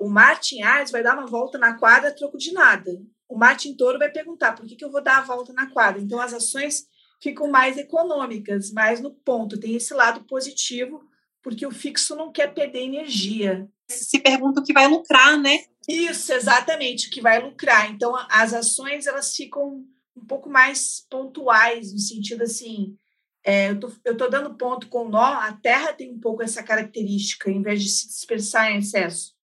O 0.00 0.08
Martin 0.08 0.62
Ares 0.62 0.90
vai 0.90 1.02
dar 1.02 1.14
uma 1.14 1.26
volta 1.26 1.58
na 1.58 1.74
quadra 1.74 2.08
a 2.08 2.14
troco 2.14 2.38
de 2.38 2.52
nada. 2.52 2.90
O 3.28 3.36
Martin 3.36 3.76
Touro 3.76 3.98
vai 3.98 4.10
perguntar 4.10 4.54
por 4.54 4.64
que, 4.64 4.74
que 4.74 4.82
eu 4.82 4.90
vou 4.90 5.02
dar 5.02 5.18
a 5.18 5.24
volta 5.24 5.52
na 5.52 5.66
quadra. 5.70 6.00
Então, 6.00 6.18
as 6.18 6.32
ações 6.32 6.86
ficam 7.22 7.50
mais 7.50 7.76
econômicas, 7.76 8.72
mais 8.72 8.98
no 8.98 9.12
ponto. 9.12 9.60
Tem 9.60 9.76
esse 9.76 9.92
lado 9.92 10.24
positivo, 10.24 11.02
porque 11.42 11.66
o 11.66 11.70
fixo 11.70 12.16
não 12.16 12.32
quer 12.32 12.54
perder 12.54 12.80
energia. 12.80 13.68
Se 13.90 14.18
pergunta 14.20 14.62
o 14.62 14.64
que 14.64 14.72
vai 14.72 14.88
lucrar, 14.88 15.38
né? 15.38 15.64
Isso, 15.86 16.32
exatamente, 16.32 17.08
o 17.08 17.10
que 17.10 17.20
vai 17.20 17.38
lucrar. 17.38 17.90
Então, 17.90 18.14
as 18.30 18.54
ações 18.54 19.06
elas 19.06 19.36
ficam 19.36 19.84
um 20.16 20.24
pouco 20.26 20.48
mais 20.48 21.04
pontuais, 21.10 21.92
no 21.92 21.98
sentido 21.98 22.44
assim, 22.44 22.96
é, 23.44 23.70
eu, 23.70 23.78
tô, 23.78 23.92
eu 24.04 24.16
tô 24.16 24.28
dando 24.28 24.56
ponto 24.56 24.88
com 24.88 25.08
nó, 25.10 25.24
a 25.24 25.52
Terra 25.52 25.92
tem 25.92 26.10
um 26.10 26.18
pouco 26.18 26.42
essa 26.42 26.62
característica, 26.62 27.50
em 27.50 27.60
vez 27.60 27.82
de 27.82 27.90
se 27.90 28.08
dispersar 28.08 28.70
em 28.70 28.78
excesso. 28.78 29.38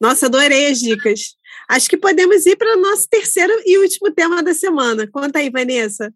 Nossa, 0.00 0.26
adorei 0.26 0.66
as 0.66 0.78
dicas. 0.78 1.36
Acho 1.68 1.88
que 1.88 1.96
podemos 1.96 2.44
ir 2.46 2.56
para 2.56 2.76
o 2.76 2.80
nosso 2.80 3.08
terceiro 3.08 3.52
e 3.64 3.78
último 3.78 4.12
tema 4.12 4.42
da 4.42 4.52
semana. 4.52 5.06
Conta 5.06 5.38
aí, 5.38 5.50
Vanessa. 5.50 6.12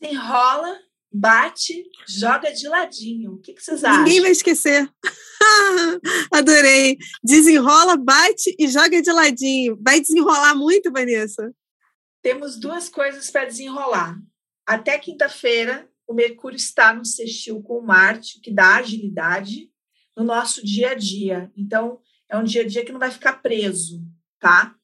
Desenrola, 0.00 0.78
bate, 1.12 1.84
joga 2.08 2.52
de 2.52 2.66
ladinho. 2.68 3.34
O 3.34 3.38
que, 3.38 3.52
que 3.52 3.62
vocês 3.62 3.84
acham? 3.84 4.02
Ninguém 4.02 4.20
vai 4.20 4.30
esquecer. 4.32 4.90
Adorei. 6.32 6.98
Desenrola, 7.22 7.96
bate 7.96 8.54
e 8.58 8.66
joga 8.68 9.00
de 9.00 9.12
ladinho. 9.12 9.78
Vai 9.80 10.00
desenrolar 10.00 10.54
muito, 10.54 10.90
Vanessa? 10.90 11.52
Temos 12.20 12.58
duas 12.58 12.88
coisas 12.88 13.30
para 13.30 13.44
desenrolar. 13.44 14.18
Até 14.66 14.98
quinta-feira, 14.98 15.88
o 16.06 16.14
Mercúrio 16.14 16.56
está 16.56 16.92
no 16.92 17.04
sextil 17.04 17.62
com 17.62 17.80
Marte, 17.80 18.40
que 18.40 18.50
dá 18.50 18.76
agilidade 18.76 19.70
no 20.16 20.24
nosso 20.24 20.64
dia 20.64 20.90
a 20.90 20.94
dia. 20.94 21.50
Então, 21.56 22.00
é 22.34 22.38
um 22.38 22.44
dia 22.44 22.62
a 22.62 22.66
dia 22.66 22.84
que 22.84 22.92
não 22.92 23.00
vai 23.00 23.10
ficar 23.10 23.34
preso, 23.34 24.02
tá? 24.38 24.74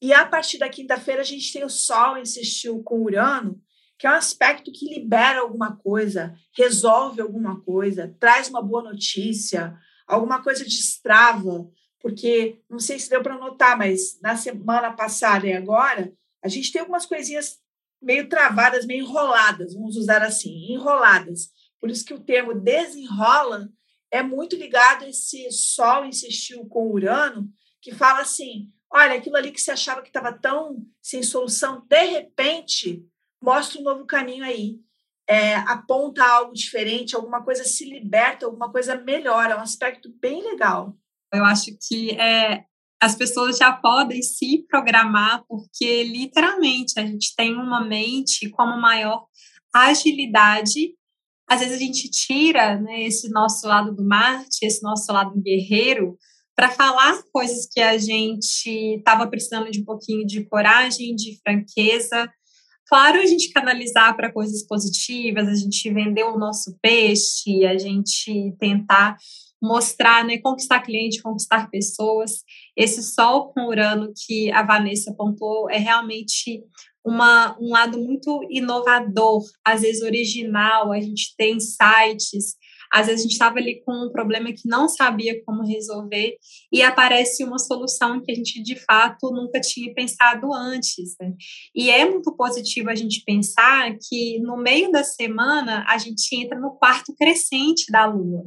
E 0.00 0.12
a 0.12 0.26
partir 0.26 0.58
da 0.58 0.68
quinta-feira, 0.68 1.20
a 1.20 1.24
gente 1.24 1.52
tem 1.52 1.64
o 1.64 1.70
Sol 1.70 2.24
sextil 2.26 2.82
com 2.82 3.02
Urano, 3.02 3.60
que 3.98 4.06
é 4.06 4.10
um 4.10 4.14
aspecto 4.14 4.72
que 4.72 4.92
libera 4.92 5.40
alguma 5.40 5.76
coisa, 5.76 6.34
resolve 6.56 7.20
alguma 7.20 7.60
coisa, 7.60 8.14
traz 8.18 8.48
uma 8.48 8.60
boa 8.60 8.82
notícia, 8.82 9.78
alguma 10.08 10.42
coisa 10.42 10.64
destrava, 10.64 11.70
porque 12.00 12.60
não 12.68 12.80
sei 12.80 12.98
se 12.98 13.08
deu 13.08 13.22
para 13.22 13.38
notar, 13.38 13.78
mas 13.78 14.18
na 14.20 14.36
semana 14.36 14.92
passada 14.92 15.46
e 15.46 15.52
agora, 15.52 16.12
a 16.42 16.48
gente 16.48 16.72
tem 16.72 16.80
algumas 16.80 17.06
coisinhas 17.06 17.60
meio 18.02 18.28
travadas, 18.28 18.84
meio 18.84 19.04
enroladas, 19.04 19.74
vamos 19.74 19.96
usar 19.96 20.20
assim, 20.22 20.72
enroladas. 20.72 21.50
Por 21.80 21.88
isso 21.88 22.04
que 22.04 22.12
o 22.12 22.20
termo 22.20 22.54
desenrola 22.54 23.68
é 24.12 24.22
muito 24.22 24.54
ligado 24.54 25.04
esse 25.06 25.50
Sol 25.50 26.04
insistiu 26.04 26.66
com 26.66 26.92
Urano, 26.92 27.48
que 27.80 27.92
fala 27.92 28.20
assim: 28.20 28.70
olha, 28.92 29.14
aquilo 29.14 29.36
ali 29.36 29.50
que 29.50 29.60
você 29.60 29.72
achava 29.72 30.02
que 30.02 30.08
estava 30.08 30.32
tão 30.32 30.84
sem 31.02 31.22
solução, 31.22 31.84
de 31.88 32.04
repente, 32.04 33.02
mostra 33.42 33.80
um 33.80 33.84
novo 33.84 34.04
caminho 34.06 34.44
aí. 34.44 34.78
é, 35.28 35.54
aponta 35.54 36.24
algo 36.24 36.52
diferente, 36.52 37.16
alguma 37.16 37.42
coisa 37.42 37.64
se 37.64 37.88
liberta, 37.88 38.44
alguma 38.44 38.70
coisa 38.70 38.96
melhora, 38.96 39.54
é 39.54 39.56
um 39.56 39.62
aspecto 39.62 40.12
bem 40.20 40.42
legal. 40.42 40.94
Eu 41.32 41.44
acho 41.44 41.76
que 41.88 42.10
é, 42.20 42.64
as 43.00 43.16
pessoas 43.16 43.56
já 43.56 43.72
podem 43.72 44.22
se 44.22 44.66
programar, 44.68 45.44
porque 45.48 46.04
literalmente 46.04 46.98
a 46.98 47.06
gente 47.06 47.34
tem 47.34 47.54
uma 47.54 47.82
mente 47.84 48.50
como 48.50 48.80
maior 48.80 49.26
agilidade. 49.74 50.94
Às 51.52 51.60
vezes 51.60 51.76
a 51.76 51.78
gente 51.78 52.10
tira 52.10 52.80
né, 52.80 53.02
esse 53.02 53.28
nosso 53.30 53.66
lado 53.66 53.94
do 53.94 54.04
Marte, 54.04 54.64
esse 54.64 54.82
nosso 54.82 55.12
lado 55.12 55.40
guerreiro, 55.40 56.16
para 56.56 56.70
falar 56.70 57.22
coisas 57.32 57.66
que 57.70 57.80
a 57.80 57.98
gente 57.98 58.96
estava 58.96 59.26
precisando 59.26 59.70
de 59.70 59.80
um 59.80 59.84
pouquinho 59.84 60.26
de 60.26 60.44
coragem, 60.44 61.14
de 61.14 61.38
franqueza, 61.42 62.28
Claro, 62.92 63.20
a 63.20 63.24
gente 63.24 63.50
canalizar 63.52 64.14
para 64.14 64.30
coisas 64.30 64.66
positivas, 64.66 65.48
a 65.48 65.54
gente 65.54 65.90
vender 65.90 66.24
o 66.24 66.36
nosso 66.36 66.76
peixe, 66.82 67.64
a 67.64 67.78
gente 67.78 68.54
tentar 68.60 69.16
mostrar, 69.62 70.22
né, 70.26 70.36
conquistar 70.36 70.80
cliente, 70.80 71.22
conquistar 71.22 71.70
pessoas. 71.70 72.42
Esse 72.76 73.02
sol 73.02 73.50
com 73.50 73.66
Urano 73.66 74.12
que 74.14 74.52
a 74.52 74.62
Vanessa 74.62 75.14
pontuou 75.16 75.70
é 75.70 75.78
realmente 75.78 76.62
uma, 77.04 77.56
um 77.60 77.70
lado 77.70 77.98
muito 77.98 78.46
inovador, 78.50 79.42
às 79.64 79.82
vezes 79.82 80.02
original. 80.02 80.92
A 80.92 81.00
gente 81.00 81.34
tem 81.36 81.58
sites 81.58 82.56
às 82.92 83.06
vezes 83.06 83.20
a 83.20 83.22
gente 83.22 83.32
estava 83.32 83.58
ali 83.58 83.82
com 83.86 84.06
um 84.06 84.12
problema 84.12 84.52
que 84.52 84.68
não 84.68 84.86
sabia 84.86 85.42
como 85.46 85.64
resolver 85.64 86.36
e 86.70 86.82
aparece 86.82 87.42
uma 87.42 87.58
solução 87.58 88.20
que 88.20 88.30
a 88.30 88.34
gente 88.34 88.62
de 88.62 88.76
fato 88.84 89.30
nunca 89.30 89.58
tinha 89.62 89.92
pensado 89.94 90.52
antes. 90.52 91.16
Né? 91.18 91.32
E 91.74 91.90
é 91.90 92.04
muito 92.04 92.36
positivo 92.36 92.90
a 92.90 92.94
gente 92.94 93.22
pensar 93.24 93.96
que 93.96 94.38
no 94.40 94.58
meio 94.58 94.92
da 94.92 95.02
semana 95.02 95.86
a 95.88 95.96
gente 95.96 96.36
entra 96.36 96.60
no 96.60 96.72
quarto 96.72 97.14
crescente 97.16 97.90
da 97.90 98.04
Lua. 98.04 98.44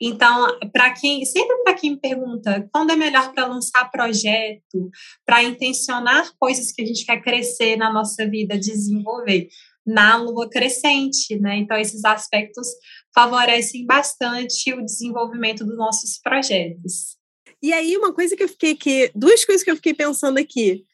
Então, 0.00 0.46
para 0.72 0.92
quem, 0.92 1.24
sempre 1.24 1.56
para 1.62 1.74
quem 1.74 1.96
pergunta 1.96 2.68
quando 2.72 2.92
é 2.92 2.96
melhor 2.96 3.32
para 3.32 3.46
lançar 3.46 3.90
projeto, 3.90 4.90
para 5.24 5.42
intencionar 5.42 6.30
coisas 6.38 6.70
que 6.72 6.82
a 6.82 6.86
gente 6.86 7.04
quer 7.04 7.22
crescer 7.22 7.76
na 7.76 7.92
nossa 7.92 8.28
vida, 8.28 8.58
desenvolver, 8.58 9.48
na 9.86 10.16
lua 10.16 10.48
crescente, 10.50 11.38
né? 11.38 11.56
Então, 11.58 11.78
esses 11.78 12.04
aspectos 12.04 12.66
favorecem 13.14 13.86
bastante 13.86 14.72
o 14.74 14.84
desenvolvimento 14.84 15.64
dos 15.64 15.76
nossos 15.76 16.18
projetos. 16.18 17.16
E 17.62 17.72
aí, 17.72 17.96
uma 17.96 18.12
coisa 18.12 18.36
que 18.36 18.42
eu 18.42 18.48
fiquei 18.48 18.72
aqui, 18.72 19.10
duas 19.14 19.44
coisas 19.44 19.62
que 19.62 19.70
eu 19.70 19.76
fiquei 19.76 19.94
pensando 19.94 20.38
aqui. 20.38 20.84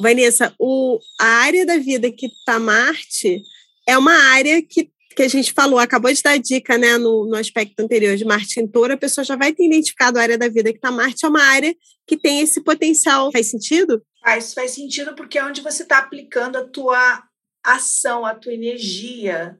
Vanessa, 0.00 0.52
o, 0.58 0.98
a 1.20 1.26
área 1.26 1.64
da 1.64 1.78
vida 1.78 2.10
que 2.10 2.26
está 2.26 2.58
Marte 2.58 3.40
é 3.86 3.96
uma 3.96 4.14
área 4.32 4.60
que, 4.60 4.90
que 5.18 5.24
a 5.24 5.28
gente 5.28 5.52
falou, 5.52 5.80
acabou 5.80 6.12
de 6.12 6.22
dar 6.22 6.38
dica 6.38 6.78
né, 6.78 6.96
no, 6.96 7.26
no 7.26 7.34
aspecto 7.34 7.80
anterior 7.80 8.16
de 8.16 8.24
Marte 8.24 8.60
em 8.60 8.68
touro, 8.68 8.92
a 8.92 8.96
pessoa 8.96 9.24
já 9.24 9.34
vai 9.34 9.52
ter 9.52 9.66
identificado 9.66 10.16
a 10.16 10.22
área 10.22 10.38
da 10.38 10.48
vida 10.48 10.70
que 10.70 10.78
está 10.78 10.92
Marte, 10.92 11.26
é 11.26 11.28
uma 11.28 11.42
área 11.42 11.74
que 12.06 12.16
tem 12.16 12.40
esse 12.40 12.62
potencial. 12.62 13.32
Faz 13.32 13.50
sentido? 13.50 14.00
Faz, 14.22 14.54
faz 14.54 14.70
sentido 14.70 15.16
porque 15.16 15.36
é 15.36 15.44
onde 15.44 15.60
você 15.60 15.82
está 15.82 15.98
aplicando 15.98 16.56
a 16.56 16.68
tua 16.68 17.24
ação, 17.64 18.24
a 18.24 18.32
tua 18.32 18.54
energia, 18.54 19.58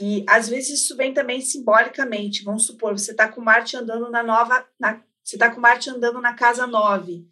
e 0.00 0.24
às 0.28 0.48
vezes 0.48 0.82
isso 0.82 0.96
vem 0.96 1.12
também 1.12 1.40
simbolicamente. 1.40 2.44
Vamos 2.44 2.64
supor, 2.64 2.96
você 2.96 3.10
está 3.10 3.26
com 3.26 3.40
Marte 3.40 3.76
andando 3.76 4.08
na 4.08 4.22
nova. 4.22 4.64
Na, 4.78 5.02
você 5.24 5.34
está 5.34 5.50
com 5.52 5.60
Marte 5.60 5.90
andando 5.90 6.20
na 6.20 6.32
casa 6.34 6.64
9. 6.64 7.26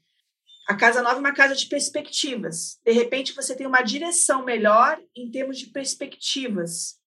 A 0.66 0.74
casa 0.74 1.02
9 1.02 1.16
é 1.16 1.18
uma 1.20 1.34
casa 1.34 1.54
de 1.54 1.66
perspectivas. 1.66 2.80
De 2.84 2.90
repente 2.90 3.32
você 3.32 3.54
tem 3.54 3.66
uma 3.66 3.82
direção 3.82 4.44
melhor 4.44 5.00
em 5.14 5.30
termos 5.30 5.58
de 5.58 5.66
perspectivas. 5.66 7.00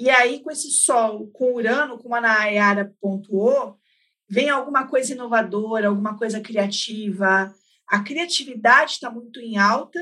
E 0.00 0.08
aí, 0.08 0.40
com 0.40 0.50
esse 0.50 0.70
Sol, 0.70 1.28
com 1.30 1.52
Urano, 1.52 1.98
como 1.98 2.14
a 2.14 2.22
Nayara 2.22 2.96
pontuou, 3.02 3.78
vem 4.26 4.48
alguma 4.48 4.88
coisa 4.88 5.12
inovadora, 5.12 5.88
alguma 5.88 6.16
coisa 6.16 6.40
criativa. 6.40 7.54
A 7.86 8.02
criatividade 8.02 8.92
está 8.92 9.10
muito 9.10 9.40
em 9.40 9.58
alta 9.58 10.00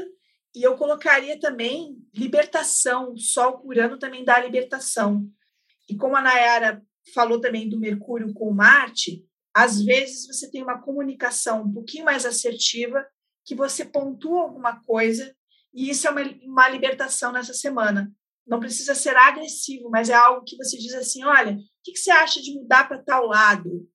e 0.55 0.63
eu 0.63 0.77
colocaria 0.77 1.37
também 1.41 1.99
libertação. 2.15 3.13
O 3.13 3.19
Sol 3.19 3.59
curando 3.59 3.99
também 3.99 4.25
dá 4.25 4.39
libertação. 4.39 5.29
E 5.91 5.97
como 5.97 6.15
a 6.15 6.23
Nayara 6.23 6.81
falou 7.13 7.41
também 7.41 7.69
do 7.69 7.77
Mercúrio 7.77 8.33
com 8.33 8.53
Marte, 8.53 9.25
às 9.53 9.83
vezes 9.83 10.29
você 10.29 10.49
tem 10.49 10.63
uma 10.63 10.81
comunicação 10.81 11.63
um 11.63 11.73
pouquinho 11.73 12.05
mais 12.05 12.25
assertiva, 12.25 13.05
que 13.45 13.53
você 13.57 13.85
pontua 13.85 14.43
alguma 14.43 14.81
coisa, 14.85 15.35
e 15.75 15.91
isso 15.91 16.07
é 16.07 16.11
uma, 16.13 16.23
uma 16.45 16.69
libertação 16.69 17.33
nessa 17.33 17.53
semana. 17.53 18.13
Não 18.49 18.59
precisa 18.59 18.95
ser 18.95 19.15
agressivo, 19.17 19.91
mas 19.91 20.09
é 20.09 20.15
algo 20.15 20.45
que 20.45 20.57
você 20.57 20.79
diz 20.79 20.95
assim: 20.95 21.23
olha, 21.25 21.53
o 21.53 21.59
que, 21.85 21.93
que 21.93 21.99
você 21.99 22.11
acha 22.11 22.41
de 22.41 22.55
mudar 22.55 22.89
para 22.89 23.03
tal 23.03 23.27
lado? 23.27 23.87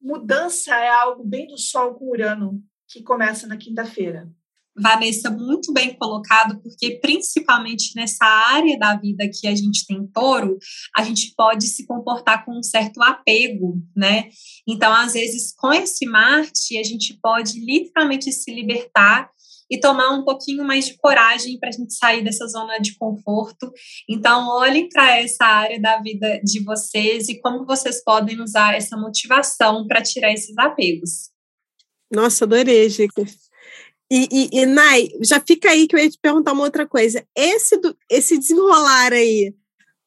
Mudança 0.00 0.76
é 0.76 0.88
algo 0.88 1.24
bem 1.24 1.48
do 1.48 1.58
Sol 1.58 1.94
com 1.94 2.10
Urano, 2.10 2.62
que 2.86 3.02
começa 3.02 3.46
na 3.46 3.56
quinta-feira. 3.56 4.30
Vanessa, 4.78 5.30
muito 5.30 5.72
bem 5.72 5.94
colocado, 5.94 6.60
porque 6.60 6.98
principalmente 7.00 7.92
nessa 7.96 8.24
área 8.24 8.78
da 8.78 8.94
vida 8.96 9.28
que 9.32 9.46
a 9.46 9.54
gente 9.54 9.86
tem 9.86 10.06
touro, 10.12 10.58
a 10.96 11.02
gente 11.02 11.32
pode 11.36 11.66
se 11.66 11.86
comportar 11.86 12.44
com 12.44 12.58
um 12.58 12.62
certo 12.62 13.02
apego, 13.02 13.80
né? 13.96 14.28
Então, 14.68 14.92
às 14.92 15.14
vezes, 15.14 15.54
com 15.56 15.72
esse 15.72 16.06
Marte, 16.06 16.78
a 16.78 16.82
gente 16.82 17.18
pode 17.22 17.58
literalmente 17.58 18.30
se 18.32 18.52
libertar 18.52 19.30
e 19.70 19.80
tomar 19.80 20.10
um 20.10 20.24
pouquinho 20.24 20.64
mais 20.64 20.86
de 20.86 20.96
coragem 20.96 21.58
para 21.58 21.68
a 21.70 21.72
gente 21.72 21.94
sair 21.94 22.22
dessa 22.22 22.46
zona 22.46 22.78
de 22.78 22.96
conforto. 22.96 23.70
Então, 24.08 24.48
olhem 24.48 24.88
para 24.88 25.18
essa 25.18 25.44
área 25.44 25.80
da 25.80 26.00
vida 26.00 26.40
de 26.44 26.62
vocês 26.62 27.28
e 27.28 27.40
como 27.40 27.66
vocês 27.66 28.02
podem 28.02 28.40
usar 28.40 28.74
essa 28.74 28.96
motivação 28.96 29.86
para 29.86 30.02
tirar 30.02 30.32
esses 30.32 30.56
apegos. 30.58 31.30
Nossa, 32.12 32.44
adorei, 32.44 32.88
Gica. 32.88 33.24
E, 34.10 34.28
e, 34.30 34.60
e, 34.60 34.66
Nai, 34.66 35.08
já 35.22 35.40
fica 35.40 35.70
aí 35.70 35.86
que 35.88 35.96
eu 35.96 36.00
ia 36.00 36.10
te 36.10 36.18
perguntar 36.20 36.52
uma 36.52 36.64
outra 36.64 36.86
coisa. 36.86 37.24
Esse, 37.34 37.76
do, 37.76 37.96
esse 38.08 38.38
desenrolar 38.38 39.12
aí, 39.12 39.52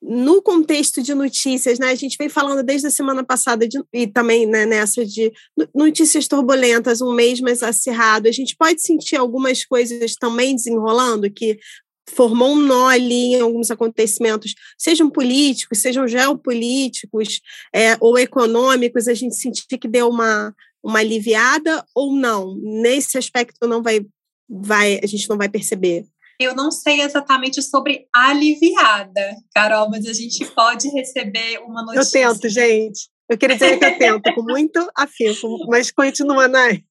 no 0.01 0.41
contexto 0.41 1.01
de 1.01 1.13
notícias, 1.13 1.77
né? 1.77 1.89
A 1.89 1.95
gente 1.95 2.17
vem 2.17 2.29
falando 2.29 2.63
desde 2.63 2.87
a 2.87 2.91
semana 2.91 3.23
passada 3.23 3.67
de, 3.67 3.83
e 3.91 4.07
também 4.07 4.45
né, 4.45 4.65
nessa 4.65 5.05
de 5.05 5.31
notícias 5.75 6.27
turbulentas, 6.27 7.01
um 7.01 7.13
mês 7.13 7.41
mais 7.41 7.61
acirrado. 7.61 8.27
A 8.27 8.31
gente 8.31 8.55
pode 8.55 8.81
sentir 8.81 9.17
algumas 9.17 9.65
coisas 9.65 10.15
também 10.15 10.55
desenrolando 10.55 11.29
que 11.29 11.59
formou 12.09 12.53
um 12.53 12.61
nó 12.61 12.87
ali 12.87 13.35
em 13.35 13.41
alguns 13.41 13.69
acontecimentos, 13.69 14.55
sejam 14.77 15.09
políticos, 15.09 15.79
sejam 15.79 16.07
geopolíticos 16.07 17.39
é, 17.73 17.95
ou 17.99 18.17
econômicos, 18.17 19.07
a 19.07 19.13
gente 19.13 19.35
sentir 19.35 19.77
que 19.77 19.87
deu 19.87 20.09
uma 20.09 20.53
uma 20.83 20.99
aliviada 20.99 21.85
ou 21.95 22.15
não? 22.15 22.55
Nesse 22.61 23.17
aspecto 23.17 23.67
não 23.67 23.81
vai, 23.81 24.01
vai, 24.49 24.99
a 25.03 25.07
gente 25.07 25.27
não 25.29 25.37
vai 25.37 25.49
perceber. 25.49 26.05
Eu 26.39 26.55
não 26.55 26.71
sei 26.71 27.01
exatamente 27.01 27.61
sobre 27.61 28.07
aliviada, 28.15 29.35
Carol, 29.53 29.89
mas 29.89 30.05
a 30.05 30.13
gente 30.13 30.45
pode 30.55 30.87
receber 30.89 31.59
uma 31.59 31.83
notícia. 31.83 32.19
Eu 32.19 32.33
tento, 32.33 32.47
gente. 32.47 33.09
Eu 33.29 33.37
queria 33.37 33.57
dizer 33.57 33.77
que 33.77 33.85
eu 33.85 33.97
tento, 33.97 34.33
com 34.33 34.43
muito 34.43 34.79
afinco, 34.95 35.67
mas 35.67 35.91
continua, 35.91 36.47
Nai. 36.47 36.83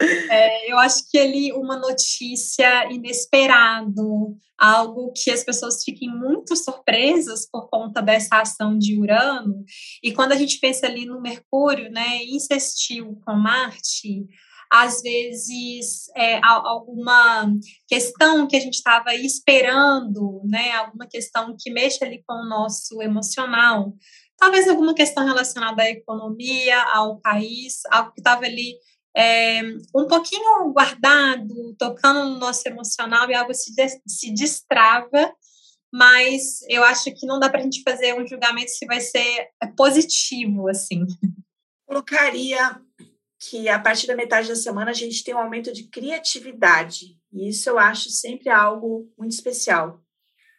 É, 0.00 0.72
eu 0.72 0.78
acho 0.78 1.10
que 1.10 1.18
ali 1.18 1.52
uma 1.52 1.76
notícia 1.76 2.88
inesperado, 2.92 4.36
algo 4.56 5.12
que 5.12 5.30
as 5.30 5.42
pessoas 5.42 5.82
fiquem 5.82 6.08
muito 6.08 6.54
surpresas 6.56 7.48
por 7.50 7.68
conta 7.68 8.00
dessa 8.00 8.40
ação 8.40 8.78
de 8.78 8.96
Urano. 8.96 9.64
E 10.02 10.12
quando 10.12 10.32
a 10.32 10.36
gente 10.36 10.60
pensa 10.60 10.86
ali 10.86 11.04
no 11.04 11.20
Mercúrio, 11.20 11.90
né, 11.90 12.22
insistiu 12.24 13.20
com 13.24 13.34
Marte, 13.34 14.24
às 14.70 15.00
vezes 15.00 16.08
é, 16.14 16.38
alguma 16.44 17.52
questão 17.88 18.46
que 18.46 18.56
a 18.56 18.60
gente 18.60 18.74
estava 18.74 19.14
esperando, 19.14 20.42
né, 20.44 20.72
alguma 20.72 21.06
questão 21.06 21.56
que 21.58 21.70
mexe 21.70 22.04
ali 22.04 22.22
com 22.26 22.34
o 22.34 22.48
nosso 22.48 23.00
emocional, 23.02 23.94
talvez 24.36 24.68
alguma 24.68 24.94
questão 24.94 25.24
relacionada 25.24 25.82
à 25.82 25.90
economia, 25.90 26.80
ao 26.92 27.18
país, 27.18 27.80
algo 27.90 28.12
que 28.12 28.20
estava 28.20 28.44
ali 28.44 28.76
é, 29.18 29.60
um 29.92 30.06
pouquinho 30.06 30.72
guardado, 30.72 31.74
tocando 31.76 32.28
no 32.28 32.38
nosso 32.38 32.62
emocional 32.68 33.28
e 33.28 33.34
algo 33.34 33.52
se, 33.52 33.74
se 34.06 34.32
destrava, 34.32 35.34
mas 35.92 36.60
eu 36.68 36.84
acho 36.84 37.12
que 37.12 37.26
não 37.26 37.40
dá 37.40 37.48
para 37.48 37.58
a 37.58 37.62
gente 37.64 37.82
fazer 37.82 38.14
um 38.14 38.24
julgamento 38.24 38.70
se 38.70 38.86
vai 38.86 39.00
ser 39.00 39.48
positivo, 39.76 40.68
assim. 40.68 41.04
Colocaria 41.84 42.80
que 43.40 43.68
a 43.68 43.80
partir 43.80 44.06
da 44.06 44.14
metade 44.14 44.46
da 44.46 44.54
semana 44.54 44.92
a 44.92 44.94
gente 44.94 45.24
tem 45.24 45.34
um 45.34 45.38
aumento 45.38 45.72
de 45.72 45.88
criatividade, 45.88 47.18
e 47.32 47.48
isso 47.48 47.68
eu 47.68 47.76
acho 47.76 48.10
sempre 48.10 48.48
algo 48.48 49.12
muito 49.18 49.32
especial. 49.32 50.00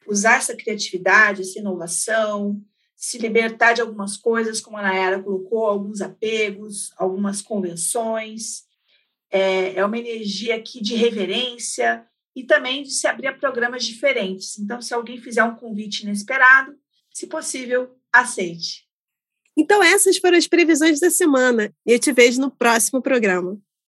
Usar 0.06 0.36
essa 0.36 0.56
criatividade, 0.56 1.42
essa 1.42 1.60
inovação, 1.60 2.62
se 3.00 3.18
libertar 3.18 3.74
de 3.74 3.82
algumas 3.82 4.18
coisas, 4.18 4.60
como 4.60 4.78
a 4.78 4.82
Nayara 4.82 5.24
colocou, 5.24 5.66
alguns 5.66 6.02
apegos, 6.02 6.92
algumas 6.98 7.42
convenções. 7.42 8.66
É, 9.32 9.76
é 9.76 9.86
uma 9.86 9.98
energia 9.98 10.56
aqui 10.56 10.82
de 10.82 10.96
reverência, 10.96 12.06
e 12.40 12.44
também 12.46 12.84
de 12.84 12.92
se 12.92 13.08
abrir 13.08 13.28
a 13.28 13.34
programas 13.34 13.84
diferentes. 13.84 14.58
Então, 14.60 14.82
se 14.82 14.94
alguém 14.94 15.20
fizer 15.20 15.44
um 15.44 15.56
convite 15.56 16.04
inesperado, 16.04 16.74
se 17.14 17.28
possível, 17.28 17.96
aceite. 18.14 18.88
Então, 19.58 19.84
essas 19.84 20.18
foram 20.18 20.38
as 20.38 20.48
previsões 20.48 21.02
da 21.02 21.10
semana 21.10 21.74
e 21.86 21.92
eu 21.92 22.00
te 22.00 22.14
vejo 22.14 22.40
no 22.40 22.50
próximo 22.50 23.02
programa. 23.02 23.60